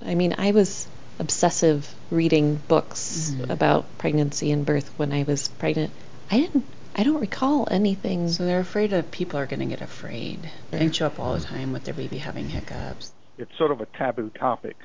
I 0.00 0.14
mean, 0.14 0.36
I 0.38 0.52
was 0.52 0.86
obsessive 1.18 1.92
reading 2.10 2.60
books 2.68 3.32
mm-hmm. 3.34 3.50
about 3.50 3.98
pregnancy 3.98 4.52
and 4.52 4.64
birth 4.64 4.88
when 4.96 5.12
I 5.12 5.24
was 5.24 5.48
pregnant. 5.48 5.92
I 6.30 6.38
didn't 6.40 6.64
I 6.98 7.02
don't 7.02 7.20
recall 7.20 7.68
anything. 7.70 8.30
So 8.30 8.46
they're 8.46 8.60
afraid 8.60 8.94
of 8.94 9.10
people 9.10 9.38
are 9.38 9.44
going 9.44 9.60
to 9.60 9.66
get 9.66 9.82
afraid 9.82 10.50
They 10.70 10.90
show 10.90 11.08
up 11.08 11.20
all 11.20 11.34
the 11.34 11.44
time 11.44 11.74
with 11.74 11.84
their 11.84 11.92
baby 11.92 12.16
having 12.16 12.48
hiccups. 12.48 13.12
It's 13.36 13.50
sort 13.58 13.70
of 13.70 13.82
a 13.82 13.86
taboo 13.98 14.30
topic. 14.30 14.78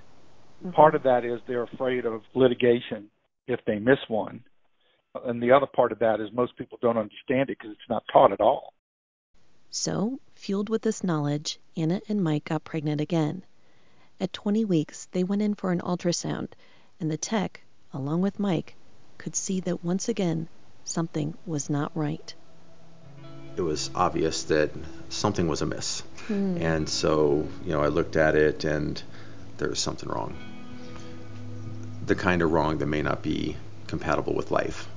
Mm-hmm. 0.62 0.72
Part 0.72 0.96
of 0.96 1.04
that 1.04 1.24
is 1.24 1.40
they're 1.48 1.64
afraid 1.64 2.06
of 2.06 2.24
litigation 2.34 3.10
if 3.48 3.62
they 3.66 3.80
miss 3.80 4.00
one. 4.10 4.44
And 5.26 5.42
the 5.42 5.54
other 5.54 5.68
part 5.68 5.94
of 5.94 6.00
that 6.00 6.20
is 6.20 6.34
most 6.34 6.58
people 6.58 6.78
don't 6.82 6.98
understand 6.98 7.50
it 7.50 7.58
because 7.58 7.72
it's 7.72 7.90
not 7.90 8.04
taught 8.12 8.34
at 8.34 8.42
all. 8.42 8.74
So, 9.70 10.20
fueled 10.36 10.68
with 10.68 10.82
this 10.82 11.06
knowledge, 11.06 11.60
Anna 11.78 12.02
and 12.10 12.22
Mike 12.22 12.44
got 12.44 12.66
pregnant 12.66 13.00
again. 13.00 13.44
At 14.20 14.34
20 14.34 14.66
weeks, 14.66 15.08
they 15.14 15.24
went 15.24 15.42
in 15.42 15.56
for 15.56 15.72
an 15.72 15.80
ultrasound, 15.80 16.50
and 17.00 17.10
the 17.10 17.16
tech, 17.16 17.62
along 17.94 18.22
with 18.22 18.38
Mike, 18.38 18.76
could 19.18 19.36
see 19.36 19.62
that 19.62 19.84
once 19.84 20.10
again 20.10 20.50
something 20.84 21.36
was 21.46 21.70
not 21.70 21.92
right. 21.96 22.34
It 23.56 23.62
was 23.62 23.90
obvious 23.94 24.44
that 24.44 24.72
something 25.10 25.48
was 25.48 25.62
amiss. 25.62 26.04
Hmm. 26.28 26.58
And 26.58 26.90
so, 26.90 27.48
you 27.66 27.72
know, 27.72 27.82
I 27.82 27.88
looked 27.88 28.16
at 28.16 28.36
it 28.36 28.64
and 28.64 29.02
there 29.58 29.70
was 29.70 29.80
something 29.80 30.10
wrong. 30.10 30.36
The 32.06 32.16
kind 32.16 32.42
of 32.42 32.52
wrong 32.52 32.78
that 32.80 32.88
may 32.88 33.02
not 33.02 33.22
be 33.22 33.58
compatible 33.88 34.34
with 34.34 34.52
life. 34.52 34.88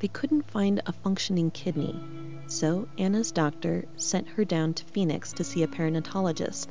They 0.00 0.08
couldn't 0.08 0.50
find 0.50 0.80
a 0.86 0.92
functioning 0.92 1.50
kidney, 1.50 1.98
so 2.46 2.86
Anna's 2.98 3.32
doctor 3.32 3.86
sent 3.96 4.28
her 4.28 4.44
down 4.44 4.74
to 4.74 4.84
Phoenix 4.84 5.32
to 5.34 5.44
see 5.44 5.62
a 5.64 5.66
perinatologist. 5.66 6.68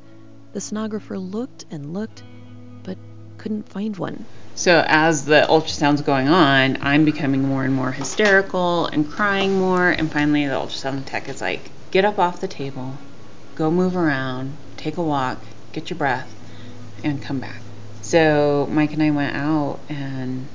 The 0.54 0.60
sonographer 0.60 1.20
looked 1.20 1.66
and 1.70 1.94
looked, 1.94 2.24
couldn't 3.48 3.70
find 3.70 3.96
one. 3.96 4.26
So 4.56 4.84
as 4.88 5.24
the 5.24 5.46
ultrasound's 5.48 6.02
going 6.02 6.28
on, 6.28 6.80
I'm 6.82 7.06
becoming 7.06 7.44
more 7.44 7.64
and 7.64 7.74
more 7.74 7.94
hysterical 7.94 8.88
and 8.88 9.10
crying 9.10 9.58
more. 9.58 9.90
And 9.90 10.12
finally, 10.12 10.46
the 10.46 10.54
ultrasound 10.54 11.06
tech 11.06 11.30
is 11.30 11.40
like, 11.40 11.62
get 11.92 12.04
up 12.04 12.20
off 12.20 12.42
the 12.42 12.50
table, 12.50 12.98
go 13.56 13.72
move 13.72 13.96
around, 13.96 14.58
take 14.76 14.98
a 14.98 15.02
walk, 15.02 15.40
get 15.72 15.90
your 15.90 15.98
breath, 15.98 16.30
and 17.06 17.22
come 17.22 17.40
back. 17.40 17.62
So 18.02 18.68
Mike 18.70 18.92
and 18.92 19.02
I 19.02 19.12
went 19.12 19.38
out 19.38 19.80
and 19.88 20.46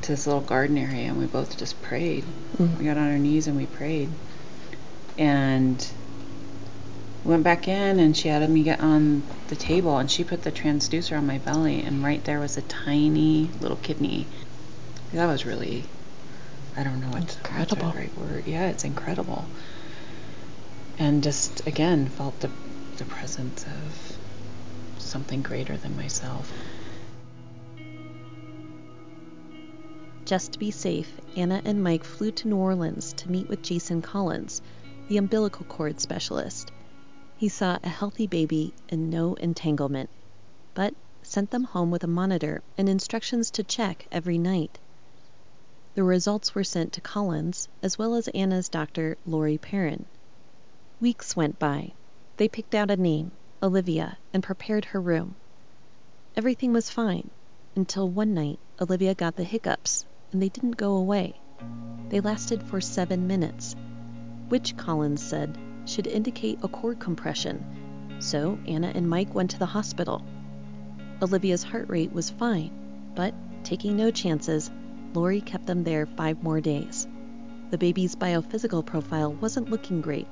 to 0.00 0.10
this 0.10 0.26
little 0.26 0.42
garden 0.42 0.76
area, 0.76 1.10
and 1.10 1.16
we 1.16 1.26
both 1.26 1.56
just 1.56 1.80
prayed. 1.80 2.24
Mm-hmm. 2.58 2.78
We 2.78 2.84
got 2.86 2.96
on 2.96 3.08
our 3.08 3.18
knees 3.18 3.46
and 3.46 3.56
we 3.56 3.66
prayed, 3.66 4.08
and 5.16 5.88
went 7.24 7.44
back 7.44 7.68
in, 7.68 8.00
and 8.00 8.16
she 8.16 8.28
had 8.28 8.48
me 8.48 8.62
get 8.62 8.80
on 8.80 9.22
the 9.48 9.56
table, 9.56 9.96
and 9.98 10.10
she 10.10 10.24
put 10.24 10.42
the 10.42 10.52
transducer 10.52 11.16
on 11.16 11.26
my 11.26 11.38
belly, 11.38 11.82
and 11.82 12.02
right 12.02 12.22
there 12.24 12.40
was 12.40 12.56
a 12.56 12.62
tiny 12.62 13.50
little 13.60 13.76
kidney. 13.76 14.26
That 15.12 15.26
was 15.26 15.44
really, 15.44 15.84
I 16.76 16.84
don't 16.84 17.00
know 17.00 17.08
what's, 17.10 17.36
what's 17.36 17.74
the 17.74 17.76
Incredible. 17.76 17.92
right 17.98 18.18
word. 18.18 18.44
Yeah, 18.46 18.68
it's 18.68 18.84
incredible. 18.84 19.46
And 20.98 21.22
just 21.22 21.66
again 21.66 22.08
felt 22.08 22.38
the 22.40 22.50
the 22.98 23.04
presence 23.06 23.64
of 23.66 24.18
something 24.98 25.42
greater 25.42 25.76
than 25.76 25.96
myself. 25.96 26.52
Just 30.24 30.52
to 30.52 30.58
be 30.58 30.70
safe, 30.70 31.18
Anna 31.36 31.60
and 31.64 31.82
Mike 31.82 32.04
flew 32.04 32.30
to 32.30 32.48
New 32.48 32.56
Orleans 32.56 33.12
to 33.14 33.30
meet 33.30 33.48
with 33.48 33.62
Jason 33.62 34.02
Collins, 34.02 34.62
the 35.08 35.16
umbilical 35.16 35.66
cord 35.66 36.00
specialist. 36.00 36.70
He 37.42 37.48
saw 37.48 37.76
a 37.82 37.88
healthy 37.88 38.28
baby 38.28 38.72
and 38.88 39.10
no 39.10 39.34
entanglement, 39.34 40.08
but 40.74 40.94
sent 41.24 41.50
them 41.50 41.64
home 41.64 41.90
with 41.90 42.04
a 42.04 42.06
monitor 42.06 42.62
and 42.78 42.88
instructions 42.88 43.50
to 43.50 43.64
check 43.64 44.06
every 44.12 44.38
night. 44.38 44.78
The 45.96 46.04
results 46.04 46.54
were 46.54 46.62
sent 46.62 46.92
to 46.92 47.00
Collins 47.00 47.68
as 47.82 47.98
well 47.98 48.14
as 48.14 48.28
Anna's 48.28 48.68
doctor, 48.68 49.16
Lori 49.26 49.58
Perrin. 49.58 50.04
Weeks 51.00 51.34
went 51.34 51.58
by. 51.58 51.90
They 52.36 52.46
picked 52.46 52.76
out 52.76 52.92
a 52.92 52.96
name, 52.96 53.32
Olivia, 53.60 54.18
and 54.32 54.44
prepared 54.44 54.84
her 54.84 55.00
room. 55.00 55.34
Everything 56.36 56.72
was 56.72 56.90
fine 56.90 57.28
until 57.74 58.08
one 58.08 58.34
night 58.34 58.60
Olivia 58.80 59.16
got 59.16 59.34
the 59.34 59.42
hiccups 59.42 60.06
and 60.30 60.40
they 60.40 60.48
didn't 60.48 60.76
go 60.76 60.94
away. 60.94 61.34
They 62.08 62.20
lasted 62.20 62.62
for 62.62 62.80
seven 62.80 63.26
minutes, 63.26 63.74
which 64.48 64.76
Collins 64.76 65.20
said 65.20 65.58
should 65.84 66.06
indicate 66.06 66.58
a 66.62 66.68
cord 66.68 66.98
compression. 66.98 67.64
So 68.20 68.58
Anna 68.66 68.92
and 68.94 69.08
Mike 69.08 69.34
went 69.34 69.50
to 69.50 69.58
the 69.58 69.66
hospital. 69.66 70.24
Olivia's 71.20 71.62
heart 71.62 71.88
rate 71.88 72.12
was 72.12 72.30
fine, 72.30 72.70
but 73.14 73.34
taking 73.64 73.96
no 73.96 74.10
chances, 74.10 74.70
Lori 75.14 75.40
kept 75.40 75.66
them 75.66 75.84
there 75.84 76.06
five 76.06 76.42
more 76.42 76.60
days. 76.60 77.06
The 77.70 77.78
baby's 77.78 78.14
biophysical 78.14 78.84
profile 78.84 79.32
wasn't 79.32 79.70
looking 79.70 80.00
great, 80.00 80.26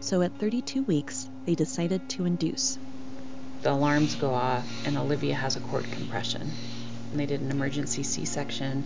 so 0.00 0.22
at 0.22 0.38
32 0.38 0.82
weeks, 0.84 1.28
they 1.44 1.54
decided 1.54 2.08
to 2.10 2.26
induce. 2.26 2.78
The 3.62 3.72
alarms 3.72 4.14
go 4.14 4.32
off, 4.34 4.66
and 4.86 4.96
Olivia 4.96 5.34
has 5.34 5.56
a 5.56 5.60
cord 5.60 5.84
compression. 5.90 6.50
And 7.10 7.20
they 7.20 7.26
did 7.26 7.40
an 7.40 7.50
emergency 7.50 8.02
C-section, 8.02 8.84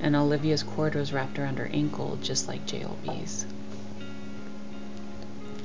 and 0.00 0.16
Olivia's 0.16 0.62
cord 0.62 0.94
was 0.94 1.12
wrapped 1.12 1.38
around 1.38 1.58
her 1.58 1.70
ankle, 1.72 2.18
just 2.22 2.46
like 2.48 2.66
JLB's. 2.66 3.46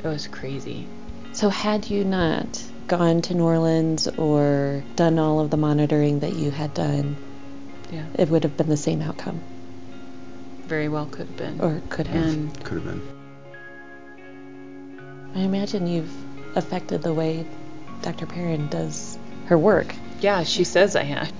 It 0.05 0.09
was 0.09 0.27
crazy. 0.27 0.87
So, 1.31 1.49
had 1.49 1.89
you 1.89 2.05
not 2.05 2.63
gone 2.87 3.23
to 3.23 3.33
New 3.33 3.43
Orleans 3.43 4.07
or 4.17 4.83
done 4.95 5.17
all 5.17 5.39
of 5.39 5.49
the 5.49 5.57
monitoring 5.57 6.19
that 6.19 6.33
you 6.35 6.51
had 6.51 6.75
done, 6.75 7.17
Yeah, 7.91 8.05
it 8.13 8.29
would 8.29 8.43
have 8.43 8.55
been 8.55 8.69
the 8.69 8.77
same 8.77 9.01
outcome, 9.01 9.41
very 10.67 10.89
well 10.89 11.07
could 11.07 11.25
have 11.25 11.37
been. 11.37 11.59
or 11.59 11.81
could 11.89 12.05
have. 12.05 12.23
and 12.23 12.63
Could 12.63 12.75
have 12.75 12.85
been. 12.85 13.01
I 15.33 15.39
imagine 15.39 15.87
you've 15.87 16.13
affected 16.55 17.01
the 17.01 17.11
way 17.13 17.43
Dr. 18.03 18.27
Perrin 18.27 18.67
does 18.67 19.17
her 19.47 19.57
work. 19.57 19.95
yeah, 20.21 20.43
she 20.43 20.63
says 20.63 20.95
I 20.95 21.01
have. 21.03 21.33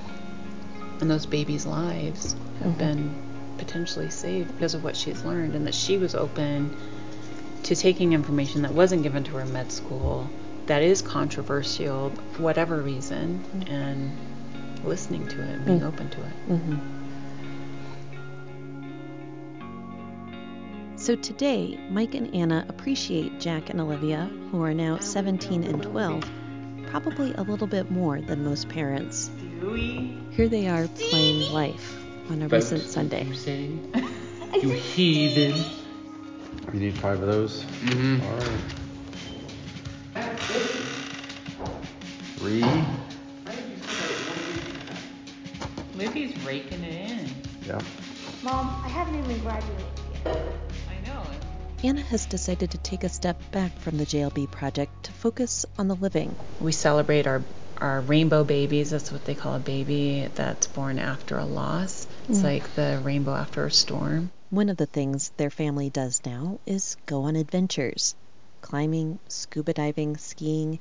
And 1.01 1.09
those 1.11 1.27
babies' 1.27 1.67
lives 1.67 2.35
have 2.63 2.71
Mhm. 2.73 2.77
been 2.79 3.15
potentially 3.59 4.09
saved 4.09 4.47
because 4.55 4.73
of 4.73 4.83
what 4.83 4.95
she's 4.95 5.23
learned, 5.23 5.53
and 5.53 5.67
that 5.67 5.75
she 5.75 5.97
was 5.99 6.15
open 6.15 6.71
to 7.65 7.75
taking 7.75 8.13
information 8.13 8.61
that 8.61 8.73
wasn't 8.73 9.01
given 9.03 9.23
to 9.23 9.31
her 9.31 9.41
in 9.41 9.51
med 9.51 9.71
school, 9.71 10.29
that 10.67 10.81
is 10.83 11.01
controversial, 11.01 12.11
for 12.33 12.43
whatever 12.43 12.81
reason, 12.81 13.43
and 13.67 14.11
listening 14.83 15.27
to 15.27 15.41
it, 15.41 15.65
being 15.65 15.79
Mm. 15.81 15.87
open 15.87 16.09
to 16.09 16.21
it. 16.21 16.57
hmm 16.59 16.75
So 20.97 21.15
today, 21.15 21.77
Mike 21.89 22.15
and 22.15 22.33
Anna 22.33 22.65
appreciate 22.69 23.39
Jack 23.39 23.69
and 23.69 23.79
Olivia, 23.81 24.29
who 24.51 24.63
are 24.63 24.73
now 24.73 24.97
17 24.99 25.63
and 25.63 25.83
12, 25.83 26.23
probably 26.87 27.33
a 27.33 27.43
little 27.43 27.67
bit 27.67 27.91
more 27.91 28.21
than 28.21 28.43
most 28.43 28.69
parents. 28.69 29.29
Here 30.31 30.47
they 30.47 30.67
are 30.67 30.87
playing 30.87 31.51
life 31.51 31.95
on 32.29 32.41
a 32.41 32.47
recent 32.47 32.83
Sunday. 32.83 33.27
You 34.61 34.69
heathen. 34.69 35.53
You 36.73 36.79
need 36.79 36.93
five 36.95 37.21
of 37.21 37.27
those? 37.27 37.63
Mm-hmm. 37.63 38.25
All 38.25 38.37
right. 38.37 38.61
Three. 42.37 42.63
Libby's 45.95 46.37
raking 46.45 46.83
it 46.83 47.09
in. 47.11 47.29
Yeah. 47.67 47.79
Mom, 48.43 48.67
I 48.83 48.89
haven't 48.89 49.15
even 49.17 49.39
graduated 49.39 49.85
yet. 50.25 50.37
I 50.89 51.07
know. 51.07 51.23
Anna 51.83 52.01
has 52.01 52.25
decided 52.25 52.71
to 52.71 52.77
take 52.77 53.03
a 53.03 53.09
step 53.09 53.39
back 53.51 53.71
from 53.79 53.97
the 53.97 54.05
JLB 54.05 54.51
project 54.51 55.05
to 55.05 55.11
focus 55.11 55.65
on 55.77 55.87
the 55.87 55.95
living. 55.95 56.35
We 56.59 56.71
celebrate 56.71 57.27
our 57.27 57.41
our 57.77 57.99
rainbow 58.01 58.43
babies. 58.45 58.91
That's 58.91 59.11
what 59.11 59.25
they 59.25 59.35
call 59.35 59.55
a 59.55 59.59
baby 59.59 60.29
that's 60.33 60.67
born 60.67 60.97
after 60.97 61.37
a 61.37 61.45
loss. 61.45 62.07
It's 62.29 62.39
Mm. 62.39 62.43
like 62.43 62.73
the 62.75 63.01
rainbow 63.03 63.33
after 63.35 63.65
a 63.65 63.71
storm. 63.71 64.31
One 64.55 64.69
of 64.69 64.77
the 64.77 64.85
things 64.85 65.33
their 65.35 65.49
family 65.49 65.89
does 65.89 66.21
now 66.25 66.61
is 66.65 66.95
go 67.07 67.23
on 67.23 67.35
adventures 67.35 68.15
climbing, 68.61 69.19
scuba 69.27 69.73
diving, 69.73 70.15
skiing. 70.15 70.79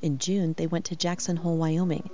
In 0.00 0.16
June, 0.16 0.54
they 0.56 0.66
went 0.66 0.86
to 0.86 0.96
Jackson 0.96 1.36
Hole, 1.36 1.58
Wyoming. 1.58 2.08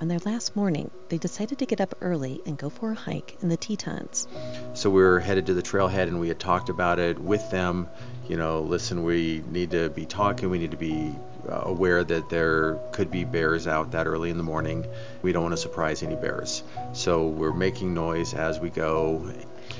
On 0.00 0.08
their 0.08 0.18
last 0.20 0.56
morning, 0.56 0.90
they 1.10 1.18
decided 1.18 1.58
to 1.58 1.66
get 1.66 1.82
up 1.82 1.94
early 2.00 2.40
and 2.46 2.56
go 2.56 2.70
for 2.70 2.92
a 2.92 2.94
hike 2.94 3.36
in 3.42 3.50
the 3.50 3.58
Tetons. 3.58 4.26
So 4.72 4.88
we 4.88 5.02
were 5.02 5.20
headed 5.20 5.44
to 5.44 5.52
the 5.52 5.60
trailhead 5.60 6.04
and 6.04 6.20
we 6.20 6.28
had 6.28 6.40
talked 6.40 6.70
about 6.70 6.98
it 6.98 7.18
with 7.18 7.50
them. 7.50 7.86
You 8.26 8.38
know, 8.38 8.62
listen, 8.62 9.04
we 9.04 9.44
need 9.50 9.72
to 9.72 9.90
be 9.90 10.06
talking. 10.06 10.48
We 10.48 10.58
need 10.58 10.70
to 10.70 10.78
be 10.78 11.14
uh, 11.46 11.64
aware 11.66 12.02
that 12.02 12.30
there 12.30 12.78
could 12.92 13.10
be 13.10 13.24
bears 13.24 13.66
out 13.66 13.90
that 13.90 14.06
early 14.06 14.30
in 14.30 14.38
the 14.38 14.42
morning. 14.42 14.86
We 15.20 15.32
don't 15.32 15.42
want 15.42 15.52
to 15.52 15.60
surprise 15.60 16.02
any 16.02 16.16
bears. 16.16 16.62
So 16.94 17.28
we're 17.28 17.52
making 17.52 17.92
noise 17.92 18.32
as 18.32 18.58
we 18.58 18.70
go. 18.70 19.30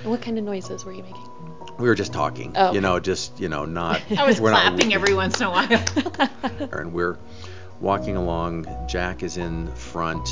What 0.04 0.22
kind 0.22 0.38
of 0.38 0.44
noises 0.44 0.84
were 0.84 0.92
you 0.92 1.02
making? 1.02 1.28
We 1.78 1.88
were 1.88 1.94
just 1.94 2.12
talking. 2.12 2.52
Oh, 2.56 2.72
You 2.72 2.80
know, 2.80 3.00
just, 3.00 3.38
you 3.38 3.48
know, 3.48 3.64
not. 3.64 4.00
I 4.18 4.26
was 4.26 4.40
we're 4.40 4.50
not 4.50 4.62
clapping 4.74 4.94
every 4.94 5.14
once 5.14 5.40
in 5.40 5.46
a 5.46 5.50
while. 5.50 6.68
and 6.72 6.92
we're 6.92 7.18
walking 7.80 8.16
along. 8.16 8.66
Jack 8.88 9.22
is 9.22 9.36
in 9.36 9.70
front, 9.74 10.28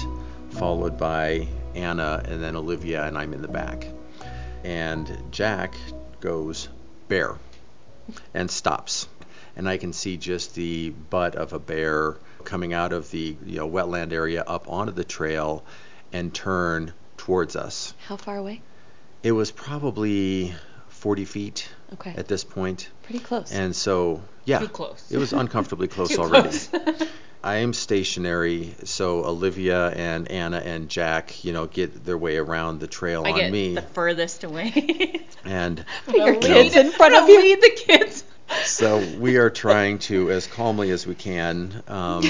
followed 0.50 0.99
by 0.99 1.49
Anna, 1.75 2.23
and 2.25 2.42
then 2.42 2.56
Olivia, 2.56 3.04
and 3.04 3.18
I'm 3.18 3.34
in 3.34 3.42
the 3.42 3.49
back. 3.49 3.87
And 4.62 5.25
Jack 5.30 5.75
goes, 6.20 6.68
bear, 7.08 7.37
and 8.32 8.50
stops. 8.50 9.08
And 9.56 9.68
I 9.68 9.76
can 9.76 9.92
see 9.92 10.16
just 10.16 10.54
the 10.54 10.90
butt 10.90 11.37
of 11.37 11.52
a 11.52 11.58
bear 11.58 12.16
coming 12.44 12.73
out 12.75 12.92
of 12.92 13.11
the 13.11 13.37
you 13.46 13.56
know 13.56 13.68
wetland 13.68 14.12
area 14.12 14.42
up 14.46 14.68
onto 14.68 14.92
the 14.92 15.04
trail 15.04 15.64
and 16.12 16.32
turn 16.34 16.92
towards 17.16 17.56
us. 17.56 17.94
How 18.06 18.16
far 18.16 18.37
away? 18.37 18.62
It 19.24 19.32
was 19.32 19.50
probably 19.50 20.54
40 20.88 21.24
feet 21.24 21.68
Okay. 21.94 22.14
at 22.16 22.28
this 22.28 22.44
point. 22.44 22.88
Pretty 23.04 23.20
close. 23.20 23.50
And 23.52 23.74
so, 23.74 24.22
yeah, 24.44 24.58
Too 24.58 24.68
close. 24.68 25.10
it 25.10 25.16
was 25.18 25.32
uncomfortably 25.32 25.88
close 25.96 26.16
already. 26.18 26.50
close. 26.56 26.68
I 27.42 27.56
am 27.56 27.72
stationary, 27.74 28.74
so 28.84 29.24
Olivia 29.24 29.88
and 29.90 30.30
Anna 30.30 30.58
and 30.58 30.88
Jack, 30.88 31.44
you 31.44 31.52
know, 31.52 31.66
get 31.66 32.04
their 32.04 32.16
way 32.16 32.36
around 32.38 32.80
the 32.80 32.86
trail 32.86 33.22
I 33.26 33.32
on 33.32 33.38
get 33.38 33.52
me, 33.52 33.74
the 33.74 33.82
furthest 33.82 34.44
away. 34.44 35.20
and 35.44 35.84
Your 36.12 36.36
kids 36.36 36.74
lead- 36.74 36.86
in 36.86 36.92
front 36.92 37.14
of 37.14 37.28
you. 37.28 37.38
lead 37.40 37.60
the 37.62 37.70
kids. 37.76 38.24
so 38.64 38.98
we 39.18 39.36
are 39.38 39.50
trying 39.50 39.98
to, 40.00 40.30
as 40.30 40.46
calmly 40.46 40.90
as 40.90 41.06
we 41.06 41.14
can, 41.14 41.82
um, 41.88 42.24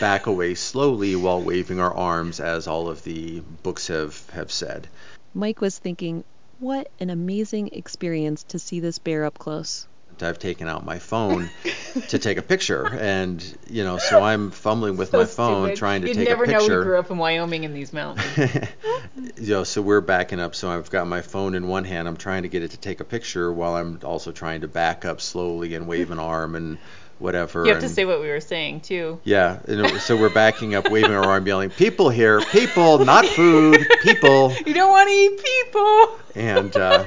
back 0.00 0.26
away 0.26 0.54
slowly 0.54 1.14
while 1.16 1.40
waving 1.42 1.78
our 1.80 1.92
arms, 1.94 2.38
as 2.40 2.66
all 2.68 2.88
of 2.88 3.02
the 3.04 3.40
books 3.64 3.88
have 3.88 4.28
have 4.30 4.50
said. 4.52 4.86
Mike 5.34 5.60
was 5.60 5.78
thinking, 5.78 6.24
what 6.58 6.88
an 6.98 7.10
amazing 7.10 7.68
experience 7.72 8.44
to 8.44 8.58
see 8.58 8.80
this 8.80 8.98
bear 8.98 9.24
up 9.24 9.38
close. 9.38 9.86
I've 10.22 10.38
taken 10.38 10.66
out 10.66 10.84
my 10.84 10.98
phone 10.98 11.50
to 12.08 12.18
take 12.18 12.38
a 12.38 12.42
picture, 12.42 12.86
and 12.86 13.44
you 13.68 13.84
know, 13.84 13.98
so 13.98 14.22
I'm 14.22 14.50
fumbling 14.50 14.96
with 14.96 15.10
So 15.10 15.18
my 15.18 15.24
phone 15.26 15.64
stupid. 15.66 15.78
trying 15.78 16.02
to 16.02 16.08
You'd 16.08 16.14
take 16.16 16.28
never 16.28 16.46
know 16.46 16.60
we 16.60 16.68
grew 16.68 16.98
up 16.98 17.10
in 17.10 17.18
Wyoming 17.18 17.64
in 17.64 17.74
these 17.74 17.92
mountains. 17.92 18.26
you 19.36 19.48
know, 19.52 19.64
so 19.64 19.82
we're 19.82 20.00
backing 20.00 20.40
up. 20.40 20.54
So 20.54 20.70
I've 20.70 20.88
got 20.90 21.06
my 21.06 21.20
phone 21.20 21.54
in 21.54 21.68
one 21.68 21.84
hand. 21.84 22.08
I'm 22.08 22.16
trying 22.16 22.44
to 22.44 22.48
get 22.48 22.62
it 22.62 22.70
to 22.70 22.78
take 22.78 23.00
a 23.00 23.04
picture 23.04 23.52
while 23.52 23.74
I'm 23.74 24.00
also 24.04 24.32
trying 24.32 24.62
to 24.62 24.68
back 24.68 25.04
up 25.04 25.20
slowly 25.20 25.74
and 25.74 25.86
wave 25.86 26.10
an 26.10 26.18
arm 26.18 26.54
and 26.54 26.78
whatever. 27.18 27.64
You 27.64 27.72
have 27.72 27.82
to 27.82 27.88
say 27.88 28.04
what 28.04 28.20
we 28.20 28.28
were 28.28 28.40
saying 28.40 28.82
too. 28.82 29.20
Yeah, 29.24 29.60
and 29.66 29.88
so 30.00 30.16
we're 30.16 30.32
backing 30.32 30.74
up, 30.74 30.90
waving 30.90 31.12
our 31.12 31.24
arm, 31.24 31.46
yelling, 31.46 31.70
"People 31.70 32.10
here! 32.10 32.40
People, 32.40 33.04
not 33.04 33.26
food! 33.26 33.86
People!" 34.02 34.54
You 34.66 34.74
don't 34.74 34.90
want 34.90 35.08
to 35.08 35.14
eat 35.14 35.42
people. 35.44 36.18
And 36.34 36.76
uh, 36.76 37.04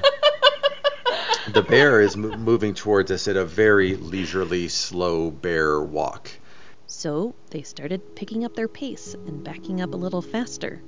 the 1.54 1.62
bear 1.62 2.02
is 2.02 2.16
mo- 2.18 2.36
moving 2.38 2.74
towards 2.74 3.12
us 3.12 3.28
at 3.28 3.36
a 3.36 3.46
very 3.46 3.96
leisurely, 3.96 4.68
slow 4.68 5.32
bear 5.32 5.82
walk. 5.82 6.30
So 6.88 7.36
they 7.52 7.62
started 7.62 8.16
picking 8.16 8.46
up 8.46 8.56
their 8.56 8.68
pace 8.68 9.14
and 9.14 9.44
backing 9.44 9.82
up 9.82 9.94
a 9.94 9.98
little 9.98 10.22
faster. 10.22 10.82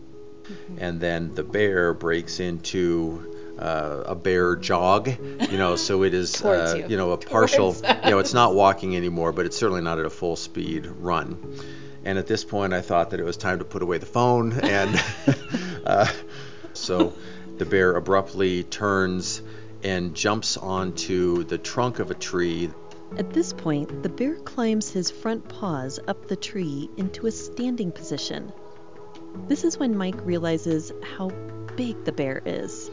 and 0.77 0.99
then 0.99 1.33
the 1.35 1.43
bear 1.43 1.93
breaks 1.93 2.39
into 2.39 3.33
uh, 3.59 4.03
a 4.05 4.15
bear 4.15 4.55
jog. 4.55 5.07
You 5.07 5.57
know, 5.57 5.75
so 5.75 6.03
it 6.03 6.13
is 6.13 6.41
uh, 6.45 6.85
you. 6.87 6.97
know 6.97 7.11
a 7.11 7.17
partial. 7.17 7.75
You 7.75 8.11
know, 8.11 8.19
it's 8.19 8.33
not 8.33 8.55
walking 8.55 8.95
anymore, 8.95 9.31
but 9.31 9.45
it's 9.45 9.57
certainly 9.57 9.81
not 9.81 9.99
at 9.99 10.05
a 10.05 10.09
full 10.09 10.35
speed 10.35 10.85
run. 10.85 11.59
And 12.03 12.17
at 12.17 12.27
this 12.27 12.43
point, 12.43 12.73
I 12.73 12.81
thought 12.81 13.11
that 13.11 13.19
it 13.19 13.23
was 13.23 13.37
time 13.37 13.59
to 13.59 13.65
put 13.65 13.83
away 13.83 13.99
the 13.99 14.07
phone, 14.07 14.53
and 14.53 15.03
uh, 15.85 16.11
so 16.73 17.13
the 17.57 17.65
bear 17.65 17.95
abruptly 17.95 18.63
turns 18.63 19.41
and 19.83 20.15
jumps 20.15 20.57
onto 20.57 21.43
the 21.43 21.57
trunk 21.57 21.99
of 21.99 22.11
a 22.11 22.13
tree 22.15 22.69
At 23.17 23.33
this 23.33 23.51
point, 23.51 24.03
the 24.03 24.09
bear 24.09 24.35
climbs 24.35 24.89
his 24.89 25.11
front 25.11 25.47
paws 25.49 25.99
up 26.07 26.27
the 26.27 26.35
tree 26.35 26.89
into 26.97 27.27
a 27.27 27.31
standing 27.31 27.91
position. 27.91 28.51
This 29.47 29.63
is 29.63 29.77
when 29.77 29.97
Mike 29.97 30.25
realizes 30.25 30.91
how 31.17 31.29
big 31.75 32.03
the 32.05 32.11
bear 32.11 32.41
is. 32.45 32.89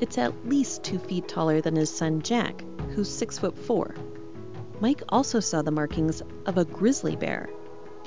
It's 0.00 0.18
at 0.18 0.48
least 0.48 0.82
two 0.82 0.98
feet 0.98 1.28
taller 1.28 1.60
than 1.60 1.76
his 1.76 1.90
son 1.90 2.22
Jack, 2.22 2.64
who's 2.94 3.08
six 3.08 3.38
foot 3.38 3.56
four. 3.56 3.94
Mike 4.80 5.02
also 5.08 5.40
saw 5.40 5.62
the 5.62 5.70
markings 5.70 6.22
of 6.46 6.58
a 6.58 6.64
grizzly 6.64 7.16
bear 7.16 7.48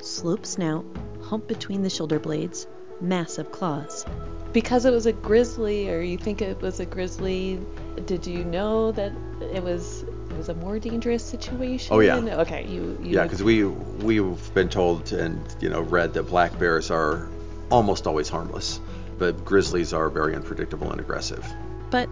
slope 0.01 0.45
snout, 0.45 0.85
hump 1.21 1.47
between 1.47 1.81
the 1.81 1.89
shoulder 1.89 2.19
blades, 2.19 2.67
massive 3.01 3.51
claws. 3.51 4.05
Because 4.53 4.85
it 4.85 4.91
was 4.91 5.05
a 5.05 5.13
grizzly, 5.13 5.89
or 5.89 6.01
you 6.01 6.17
think 6.17 6.41
it 6.41 6.61
was 6.61 6.79
a 6.79 6.85
grizzly, 6.85 7.59
did 8.05 8.25
you 8.25 8.43
know 8.45 8.91
that 8.93 9.11
it 9.41 9.61
was 9.61 10.03
it 10.03 10.37
was 10.37 10.49
a 10.49 10.53
more 10.55 10.79
dangerous 10.79 11.23
situation? 11.23 11.93
Oh, 11.93 11.99
yeah. 11.99 12.17
Okay, 12.17 12.65
you, 12.67 12.97
you 13.01 13.15
Yeah, 13.15 13.23
because 13.23 13.43
we 13.43 13.65
we've 13.65 14.53
been 14.53 14.69
told 14.69 15.11
and 15.11 15.39
you 15.59 15.69
know 15.69 15.81
read 15.81 16.13
that 16.13 16.23
black 16.23 16.57
bears 16.57 16.89
are 16.91 17.27
almost 17.69 18.07
always 18.07 18.29
harmless, 18.29 18.79
but 19.17 19.45
grizzlies 19.45 19.93
are 19.93 20.09
very 20.09 20.35
unpredictable 20.35 20.91
and 20.91 20.99
aggressive. 20.99 21.45
But 21.89 22.09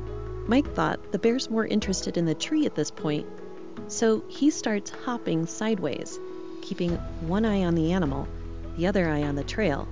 Mike 0.47 0.73
thought 0.73 1.11
the 1.11 1.19
bear's 1.19 1.49
more 1.49 1.65
interested 1.65 2.17
in 2.17 2.25
the 2.25 2.35
tree 2.35 2.65
at 2.65 2.75
this 2.75 2.91
point, 2.91 3.25
so 3.87 4.23
he 4.27 4.49
starts 4.49 4.91
hopping 4.91 5.45
sideways, 5.45 6.19
keeping 6.61 6.91
one 7.21 7.45
eye 7.45 7.63
on 7.63 7.75
the 7.75 7.91
animal, 7.91 8.27
the 8.77 8.87
other 8.87 9.09
eye 9.09 9.23
on 9.23 9.35
the 9.35 9.43
trail. 9.43 9.87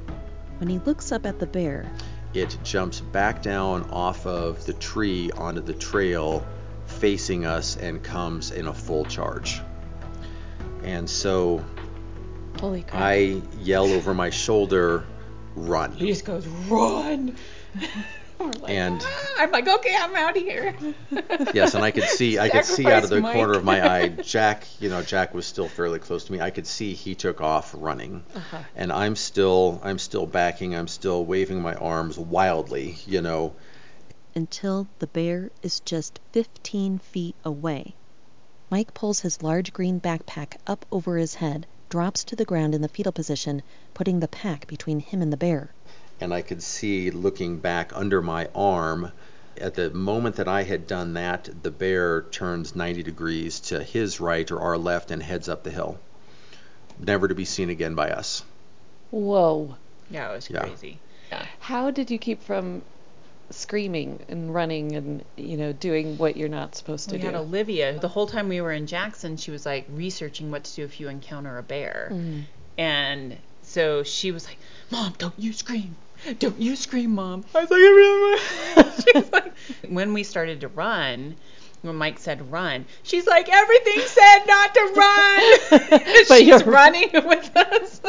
When 0.60 0.70
he 0.70 0.80
looks 0.80 1.12
up 1.12 1.26
at 1.26 1.40
the 1.40 1.48
bear, 1.48 1.92
It 2.34 2.58
jumps 2.64 3.00
back 3.00 3.44
down 3.44 3.90
off 3.92 4.26
of 4.26 4.66
the 4.66 4.74
tree 4.74 5.30
onto 5.32 5.62
the 5.62 5.74
trail, 5.74 6.46
facing 6.88 7.46
us, 7.46 7.78
and 7.78 8.02
comes 8.02 8.52
in 8.52 8.68
a 8.68 8.74
full 8.74 9.06
charge. 9.06 9.62
And 10.84 11.10
so 11.10 11.64
holy 12.60 12.82
crap! 12.84 13.02
I 13.02 13.42
yell 13.60 13.86
over 13.86 14.14
my 14.14 14.30
shoulder, 14.32 15.06
"Run!" 15.56 15.92
He 15.94 16.08
just 16.08 16.26
goes 16.26 16.46
run. 16.48 17.36
Like, 18.40 18.72
And- 18.72 19.00
"Ah." 19.02 19.34
I'm 19.38 19.52
like, 19.52 19.68
okay, 19.68 19.96
I'm 19.98 20.14
out 20.18 20.36
of 20.36 20.44
here. 20.44 20.76
Yes, 21.54 21.76
and 21.76 21.84
I 21.84 21.92
could 21.92 22.04
see 22.04 22.38
I 22.40 22.50
could 22.50 22.66
see 22.66 22.86
out 22.88 23.04
of 23.04 23.10
the 23.10 23.18
Sacrifice 23.18 23.34
corner 23.36 23.54
of 23.54 23.64
my 23.64 23.88
eye 23.90 24.08
Jack, 24.24 24.66
you 24.82 24.90
know, 24.90 25.02
Jack 25.02 25.34
was 25.34 25.46
still 25.46 25.70
fairly 25.70 26.00
close 26.00 26.26
to 26.26 26.32
me. 26.34 26.42
I 26.42 26.50
could 26.50 26.68
see 26.68 26.94
he 26.94 27.16
took 27.16 27.40
off 27.40 27.74
running. 27.78 28.24
Uh-huh. 28.36 28.58
And 28.76 28.92
I'm 28.92 29.16
still 29.16 29.80
I'm 29.82 29.98
still 29.98 30.26
backing, 30.26 30.76
I'm 30.76 30.90
still 30.90 31.24
waving 31.24 31.62
my 31.62 31.76
arms 31.76 32.18
wildly, 32.18 32.98
you 33.06 33.22
know. 33.22 33.54
until 34.36 34.88
the 35.00 35.08
bear 35.08 35.50
is 35.62 35.80
just 35.80 36.20
15 36.34 36.98
feet 36.98 37.36
away. 37.46 37.94
Mike 38.70 38.94
pulls 38.94 39.22
his 39.22 39.42
large 39.42 39.72
green 39.72 40.02
backpack 40.02 40.56
up 40.68 40.86
over 40.92 41.18
his 41.18 41.36
head, 41.36 41.66
drops 41.94 42.24
to 42.24 42.36
the 42.36 42.44
ground 42.44 42.74
in 42.74 42.82
the 42.82 42.88
fetal 42.88 43.12
position, 43.12 43.62
putting 43.94 44.20
the 44.20 44.28
pack 44.28 44.66
between 44.66 45.00
him 45.00 45.22
and 45.22 45.32
the 45.32 45.38
bear. 45.38 45.70
And 46.20 46.34
I 46.34 46.42
could 46.42 46.64
see 46.64 47.12
looking 47.12 47.60
back 47.60 47.92
under 47.96 48.20
my 48.20 48.50
arm 48.56 49.12
at 49.62 49.76
the 49.76 49.92
moment 49.92 50.38
that 50.38 50.48
I 50.48 50.64
had 50.64 50.88
done 50.88 51.14
that, 51.14 51.48
the 51.62 51.70
bear 51.70 52.24
turns 52.24 52.76
90 52.76 53.04
degrees 53.04 53.60
to 53.70 53.84
his 53.84 54.20
right 54.20 54.50
or 54.50 54.60
our 54.60 54.76
left 54.76 55.12
and 55.12 55.22
heads 55.22 55.48
up 55.48 55.62
the 55.62 55.70
hill. 55.70 56.00
Never 56.98 57.28
to 57.28 57.36
be 57.36 57.46
seen 57.46 57.70
again 57.70 57.94
by 57.94 58.10
us. 58.10 58.42
Whoa. 59.12 59.76
yeah, 60.10 60.32
it 60.32 60.36
was 60.36 60.50
Yeah. 60.50 60.62
crazy. 60.62 60.98
Yeah. 61.32 61.46
How 61.60 61.92
did 61.92 62.10
you 62.10 62.18
keep 62.18 62.42
from 62.42 62.82
screaming 63.50 64.20
and 64.30 64.54
running 64.54 64.96
and, 64.96 65.24
you 65.38 65.58
know, 65.58 65.74
doing 65.74 66.18
what 66.18 66.38
you're 66.38 66.50
not 66.50 66.76
supposed 66.76 67.10
to 67.10 67.16
We 67.16 67.22
do? 67.22 67.28
had 67.28 67.36
Olivia. 67.36 68.00
The 68.00 68.08
whole 68.08 68.28
time 68.28 68.50
we 68.50 68.62
were 68.62 68.72
in 68.72 68.88
Jackson, 68.88 69.38
she 69.38 69.52
was 69.52 69.66
like 69.66 69.86
researching 69.90 70.50
what 70.52 70.64
to 70.66 70.76
do 70.76 70.84
if 70.84 71.00
you 71.00 71.08
encounter 71.10 71.58
a 71.58 71.64
bear. 71.64 72.10
Mm. 72.12 72.44
And 72.78 73.38
so 73.62 74.04
she 74.04 74.32
was 74.32 74.46
like, 74.46 74.58
Mom, 74.92 75.14
don't 75.18 75.34
you 75.38 75.54
scream. 75.54 75.96
Don't 76.40 76.60
you 76.60 76.76
scream, 76.76 77.12
Mom. 77.16 77.44
I 77.54 77.62
was 77.62 77.70
like, 77.70 77.80
I 77.80 77.82
really 77.82 78.92
She 79.04 79.12
was 79.20 79.32
like, 79.32 79.54
when 79.90 80.14
we 80.14 80.24
started 80.24 80.62
to 80.62 80.68
run, 80.70 81.36
when 81.82 81.96
Mike 81.98 82.18
said 82.20 82.50
run, 82.52 82.86
she's 83.04 83.28
like, 83.28 83.50
everything 83.50 84.00
said 84.06 84.40
not 84.48 84.74
to 84.74 84.82
run. 84.96 85.90
But 86.30 86.38
she's 86.40 86.48
you're- 86.48 86.64
running 86.64 87.10
with 87.14 87.52
us. 87.58 88.02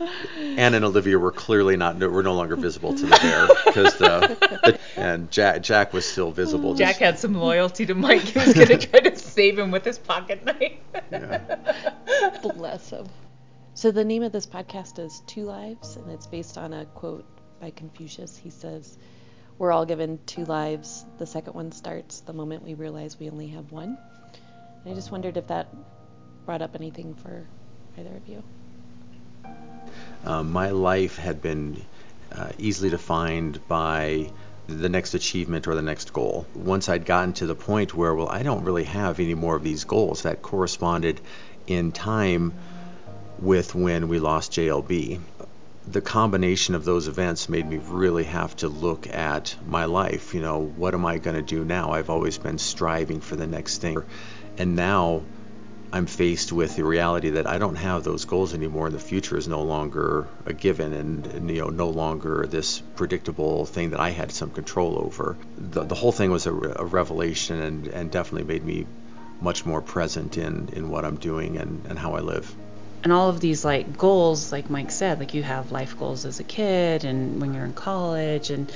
Anne 0.00 0.74
and 0.74 0.84
Olivia 0.84 1.18
were 1.18 1.32
clearly 1.32 1.76
not 1.76 1.98
were 1.98 2.22
no 2.22 2.34
longer 2.34 2.56
visible 2.56 2.94
to 2.94 3.06
the 3.06 3.16
bear 3.16 3.48
because 3.66 3.96
the, 3.98 4.36
the 4.62 4.78
and 5.00 5.30
Jack 5.30 5.62
Jack 5.62 5.92
was 5.92 6.06
still 6.06 6.30
visible. 6.30 6.74
Jack 6.74 6.90
just- 6.90 7.00
had 7.00 7.18
some 7.18 7.34
loyalty 7.34 7.86
to 7.86 7.94
Mike. 7.94 8.22
He 8.22 8.38
was 8.38 8.54
going 8.54 8.68
to 8.68 8.78
try 8.78 9.00
to 9.00 9.16
save 9.16 9.58
him 9.58 9.70
with 9.70 9.84
his 9.84 9.98
pocket 9.98 10.44
knife. 10.44 10.72
Yeah. 11.10 12.38
Bless 12.42 12.90
him. 12.90 13.06
So 13.74 13.90
the 13.90 14.04
name 14.04 14.22
of 14.22 14.32
this 14.32 14.46
podcast 14.46 14.98
is 14.98 15.22
Two 15.26 15.44
Lives, 15.44 15.96
and 15.96 16.10
it's 16.10 16.26
based 16.26 16.58
on 16.58 16.72
a 16.72 16.84
quote 16.86 17.26
by 17.60 17.70
Confucius. 17.70 18.36
He 18.36 18.50
says, 18.50 18.98
"We're 19.58 19.72
all 19.72 19.86
given 19.86 20.18
two 20.26 20.44
lives. 20.44 21.04
The 21.18 21.26
second 21.26 21.54
one 21.54 21.72
starts 21.72 22.20
the 22.20 22.32
moment 22.32 22.62
we 22.62 22.74
realize 22.74 23.18
we 23.18 23.30
only 23.30 23.48
have 23.48 23.70
one." 23.72 23.96
And 24.84 24.92
I 24.92 24.94
just 24.94 25.10
wondered 25.12 25.36
if 25.36 25.46
that 25.48 25.68
brought 26.44 26.62
up 26.62 26.74
anything 26.74 27.14
for 27.14 27.46
either 27.96 28.16
of 28.16 28.26
you. 28.28 28.42
Um, 30.24 30.50
my 30.52 30.70
life 30.70 31.16
had 31.16 31.40
been 31.40 31.82
uh, 32.32 32.50
easily 32.58 32.90
defined 32.90 33.66
by 33.68 34.30
the 34.66 34.88
next 34.88 35.14
achievement 35.14 35.66
or 35.66 35.74
the 35.74 35.82
next 35.82 36.12
goal. 36.12 36.46
Once 36.54 36.88
I'd 36.88 37.06
gotten 37.06 37.32
to 37.34 37.46
the 37.46 37.54
point 37.54 37.94
where, 37.94 38.14
well, 38.14 38.28
I 38.28 38.42
don't 38.42 38.64
really 38.64 38.84
have 38.84 39.18
any 39.18 39.34
more 39.34 39.56
of 39.56 39.64
these 39.64 39.84
goals 39.84 40.22
that 40.22 40.42
corresponded 40.42 41.20
in 41.66 41.92
time 41.92 42.52
with 43.38 43.74
when 43.74 44.08
we 44.08 44.18
lost 44.18 44.52
JLB. 44.52 45.20
the 45.86 46.00
combination 46.02 46.74
of 46.74 46.84
those 46.84 47.08
events 47.08 47.48
made 47.48 47.66
me 47.66 47.78
really 47.78 48.24
have 48.24 48.54
to 48.56 48.68
look 48.68 49.06
at 49.08 49.56
my 49.66 49.86
life. 49.86 50.34
You 50.34 50.42
know, 50.42 50.58
what 50.76 50.92
am 50.92 51.06
I 51.06 51.16
going 51.16 51.36
to 51.36 51.42
do 51.42 51.64
now? 51.64 51.92
I've 51.92 52.10
always 52.10 52.36
been 52.36 52.58
striving 52.58 53.20
for 53.20 53.36
the 53.36 53.46
next 53.46 53.78
thing. 53.78 54.02
And 54.58 54.76
now 54.76 55.22
I'm 55.90 56.04
faced 56.04 56.52
with 56.52 56.76
the 56.76 56.84
reality 56.84 57.30
that 57.30 57.46
I 57.46 57.56
don't 57.56 57.76
have 57.76 58.04
those 58.04 58.26
goals 58.26 58.52
anymore, 58.52 58.86
and 58.86 58.94
the 58.94 59.00
future 59.00 59.38
is 59.38 59.48
no 59.48 59.62
longer 59.62 60.28
a 60.44 60.52
given, 60.52 60.92
and, 60.92 61.26
and 61.26 61.50
you 61.50 61.62
know, 61.62 61.68
no 61.70 61.88
longer 61.88 62.46
this 62.46 62.80
predictable 62.94 63.64
thing 63.64 63.90
that 63.90 64.00
I 64.00 64.10
had 64.10 64.30
some 64.30 64.50
control 64.50 64.98
over. 65.02 65.38
The, 65.56 65.84
the 65.84 65.94
whole 65.94 66.12
thing 66.12 66.30
was 66.30 66.46
a, 66.46 66.52
a 66.52 66.84
revelation, 66.84 67.62
and, 67.62 67.86
and 67.88 68.10
definitely 68.10 68.46
made 68.46 68.64
me 68.64 68.86
much 69.40 69.64
more 69.64 69.80
present 69.80 70.36
in 70.36 70.68
in 70.72 70.90
what 70.90 71.04
I'm 71.04 71.16
doing 71.16 71.56
and, 71.56 71.86
and 71.86 71.98
how 71.98 72.14
I 72.14 72.20
live. 72.20 72.54
And 73.04 73.12
all 73.12 73.30
of 73.30 73.40
these 73.40 73.64
like 73.64 73.96
goals, 73.96 74.52
like 74.52 74.68
Mike 74.68 74.90
said, 74.90 75.20
like 75.20 75.32
you 75.32 75.42
have 75.42 75.72
life 75.72 75.98
goals 75.98 76.26
as 76.26 76.38
a 76.38 76.44
kid, 76.44 77.04
and 77.04 77.40
when 77.40 77.54
you're 77.54 77.64
in 77.64 77.72
college, 77.72 78.50
and 78.50 78.70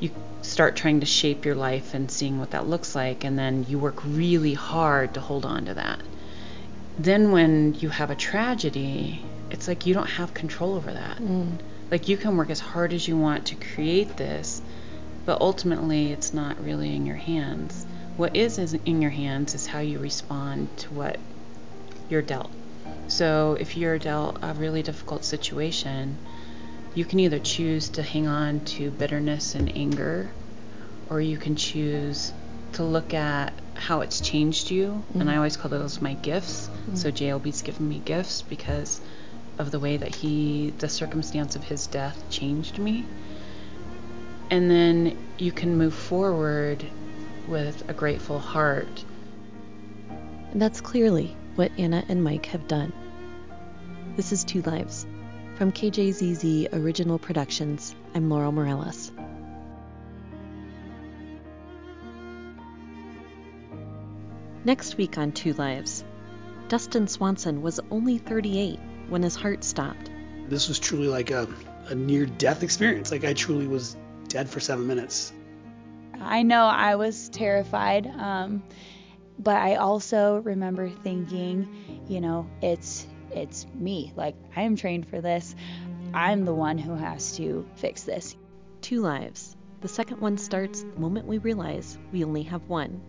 you 0.00 0.10
start 0.40 0.76
trying 0.76 1.00
to 1.00 1.06
shape 1.06 1.44
your 1.44 1.56
life 1.56 1.92
and 1.92 2.10
seeing 2.10 2.38
what 2.38 2.52
that 2.52 2.66
looks 2.66 2.94
like, 2.94 3.22
and 3.24 3.38
then 3.38 3.66
you 3.68 3.78
work 3.78 4.02
really 4.06 4.54
hard 4.54 5.12
to 5.14 5.20
hold 5.20 5.44
on 5.44 5.66
to 5.66 5.74
that 5.74 6.00
then 6.98 7.32
when 7.32 7.74
you 7.74 7.88
have 7.88 8.10
a 8.10 8.14
tragedy, 8.14 9.24
it's 9.50 9.68
like 9.68 9.86
you 9.86 9.94
don't 9.94 10.08
have 10.08 10.34
control 10.34 10.74
over 10.74 10.92
that. 10.92 11.18
Mm. 11.18 11.58
Like 11.90 12.08
you 12.08 12.16
can 12.16 12.36
work 12.36 12.50
as 12.50 12.60
hard 12.60 12.92
as 12.92 13.06
you 13.06 13.16
want 13.16 13.46
to 13.46 13.56
create 13.56 14.16
this, 14.16 14.62
but 15.24 15.40
ultimately 15.40 16.12
it's 16.12 16.32
not 16.32 16.62
really 16.64 16.94
in 16.94 17.06
your 17.06 17.16
hands. 17.16 17.86
What 18.16 18.36
is 18.36 18.58
in 18.58 19.02
your 19.02 19.10
hands 19.10 19.54
is 19.54 19.66
how 19.66 19.80
you 19.80 19.98
respond 19.98 20.76
to 20.78 20.94
what 20.94 21.18
you're 22.08 22.22
dealt. 22.22 22.50
So 23.08 23.56
if 23.58 23.76
you're 23.76 23.98
dealt 23.98 24.38
a 24.42 24.54
really 24.54 24.82
difficult 24.82 25.24
situation, 25.24 26.16
you 26.94 27.04
can 27.04 27.20
either 27.20 27.38
choose 27.38 27.88
to 27.90 28.02
hang 28.02 28.26
on 28.26 28.60
to 28.60 28.90
bitterness 28.90 29.54
and 29.54 29.76
anger, 29.76 30.30
or 31.10 31.20
you 31.20 31.36
can 31.36 31.56
choose 31.56 32.32
to 32.74 32.84
look 32.84 33.12
at 33.12 33.52
how 33.74 34.00
it's 34.00 34.20
changed 34.20 34.70
you. 34.70 34.86
Mm-hmm. 34.86 35.20
And 35.20 35.30
I 35.30 35.36
always 35.36 35.56
call 35.56 35.70
those 35.70 36.00
my 36.00 36.14
gifts. 36.14 36.70
Mm-hmm. 36.84 36.96
So 36.96 37.10
JLB's 37.10 37.62
given 37.62 37.88
me 37.88 38.00
gifts 38.04 38.42
because 38.42 39.00
of 39.58 39.70
the 39.70 39.78
way 39.78 39.96
that 39.96 40.14
he, 40.14 40.70
the 40.78 40.88
circumstance 40.88 41.56
of 41.56 41.64
his 41.64 41.86
death 41.86 42.22
changed 42.28 42.78
me. 42.78 43.06
And 44.50 44.70
then 44.70 45.16
you 45.38 45.52
can 45.52 45.78
move 45.78 45.94
forward 45.94 46.84
with 47.48 47.88
a 47.88 47.94
grateful 47.94 48.38
heart. 48.38 49.04
And 50.52 50.60
that's 50.60 50.80
clearly 50.80 51.36
what 51.54 51.72
Anna 51.78 52.04
and 52.08 52.22
Mike 52.22 52.46
have 52.46 52.68
done. 52.68 52.92
This 54.16 54.32
is 54.32 54.44
Two 54.44 54.62
Lives. 54.62 55.06
From 55.56 55.72
KJZZ 55.72 56.72
Original 56.72 57.18
Productions, 57.18 57.94
I'm 58.14 58.28
Laurel 58.28 58.52
Morales. 58.52 59.10
Next 64.64 64.96
week 64.96 65.18
on 65.18 65.32
Two 65.32 65.52
Lives, 65.54 66.04
Dustin 66.74 67.06
Swanson 67.06 67.62
was 67.62 67.78
only 67.92 68.18
38 68.18 68.80
when 69.08 69.22
his 69.22 69.36
heart 69.36 69.62
stopped. 69.62 70.10
This 70.48 70.66
was 70.66 70.80
truly 70.80 71.06
like 71.06 71.30
a, 71.30 71.46
a 71.86 71.94
near 71.94 72.26
death 72.26 72.64
experience. 72.64 73.12
Like 73.12 73.22
I 73.22 73.32
truly 73.32 73.68
was 73.68 73.96
dead 74.26 74.48
for 74.48 74.58
seven 74.58 74.88
minutes. 74.88 75.32
I 76.20 76.42
know 76.42 76.64
I 76.64 76.96
was 76.96 77.28
terrified, 77.28 78.08
um, 78.08 78.64
but 79.38 79.54
I 79.54 79.76
also 79.76 80.38
remember 80.38 80.90
thinking, 80.90 82.02
you 82.08 82.20
know, 82.20 82.50
it's 82.60 83.06
it's 83.30 83.66
me. 83.76 84.12
Like 84.16 84.34
I 84.56 84.62
am 84.62 84.74
trained 84.74 85.06
for 85.06 85.20
this. 85.20 85.54
I'm 86.12 86.44
the 86.44 86.54
one 86.54 86.78
who 86.78 86.96
has 86.96 87.36
to 87.36 87.64
fix 87.76 88.02
this. 88.02 88.34
Two 88.80 89.00
lives. 89.00 89.54
The 89.80 89.86
second 89.86 90.20
one 90.20 90.38
starts 90.38 90.82
the 90.82 90.98
moment 90.98 91.28
we 91.28 91.38
realize 91.38 91.96
we 92.10 92.24
only 92.24 92.42
have 92.42 92.68
one. 92.68 93.00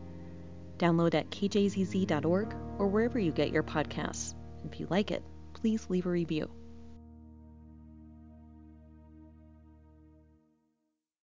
Download 0.77 1.13
at 1.13 1.29
kjzz.org 1.29 2.53
or 2.77 2.87
wherever 2.87 3.19
you 3.19 3.31
get 3.31 3.51
your 3.51 3.63
podcasts. 3.63 4.35
If 4.69 4.79
you 4.79 4.87
like 4.89 5.11
it, 5.11 5.23
please 5.53 5.89
leave 5.89 6.05
a 6.05 6.09
review. 6.09 6.49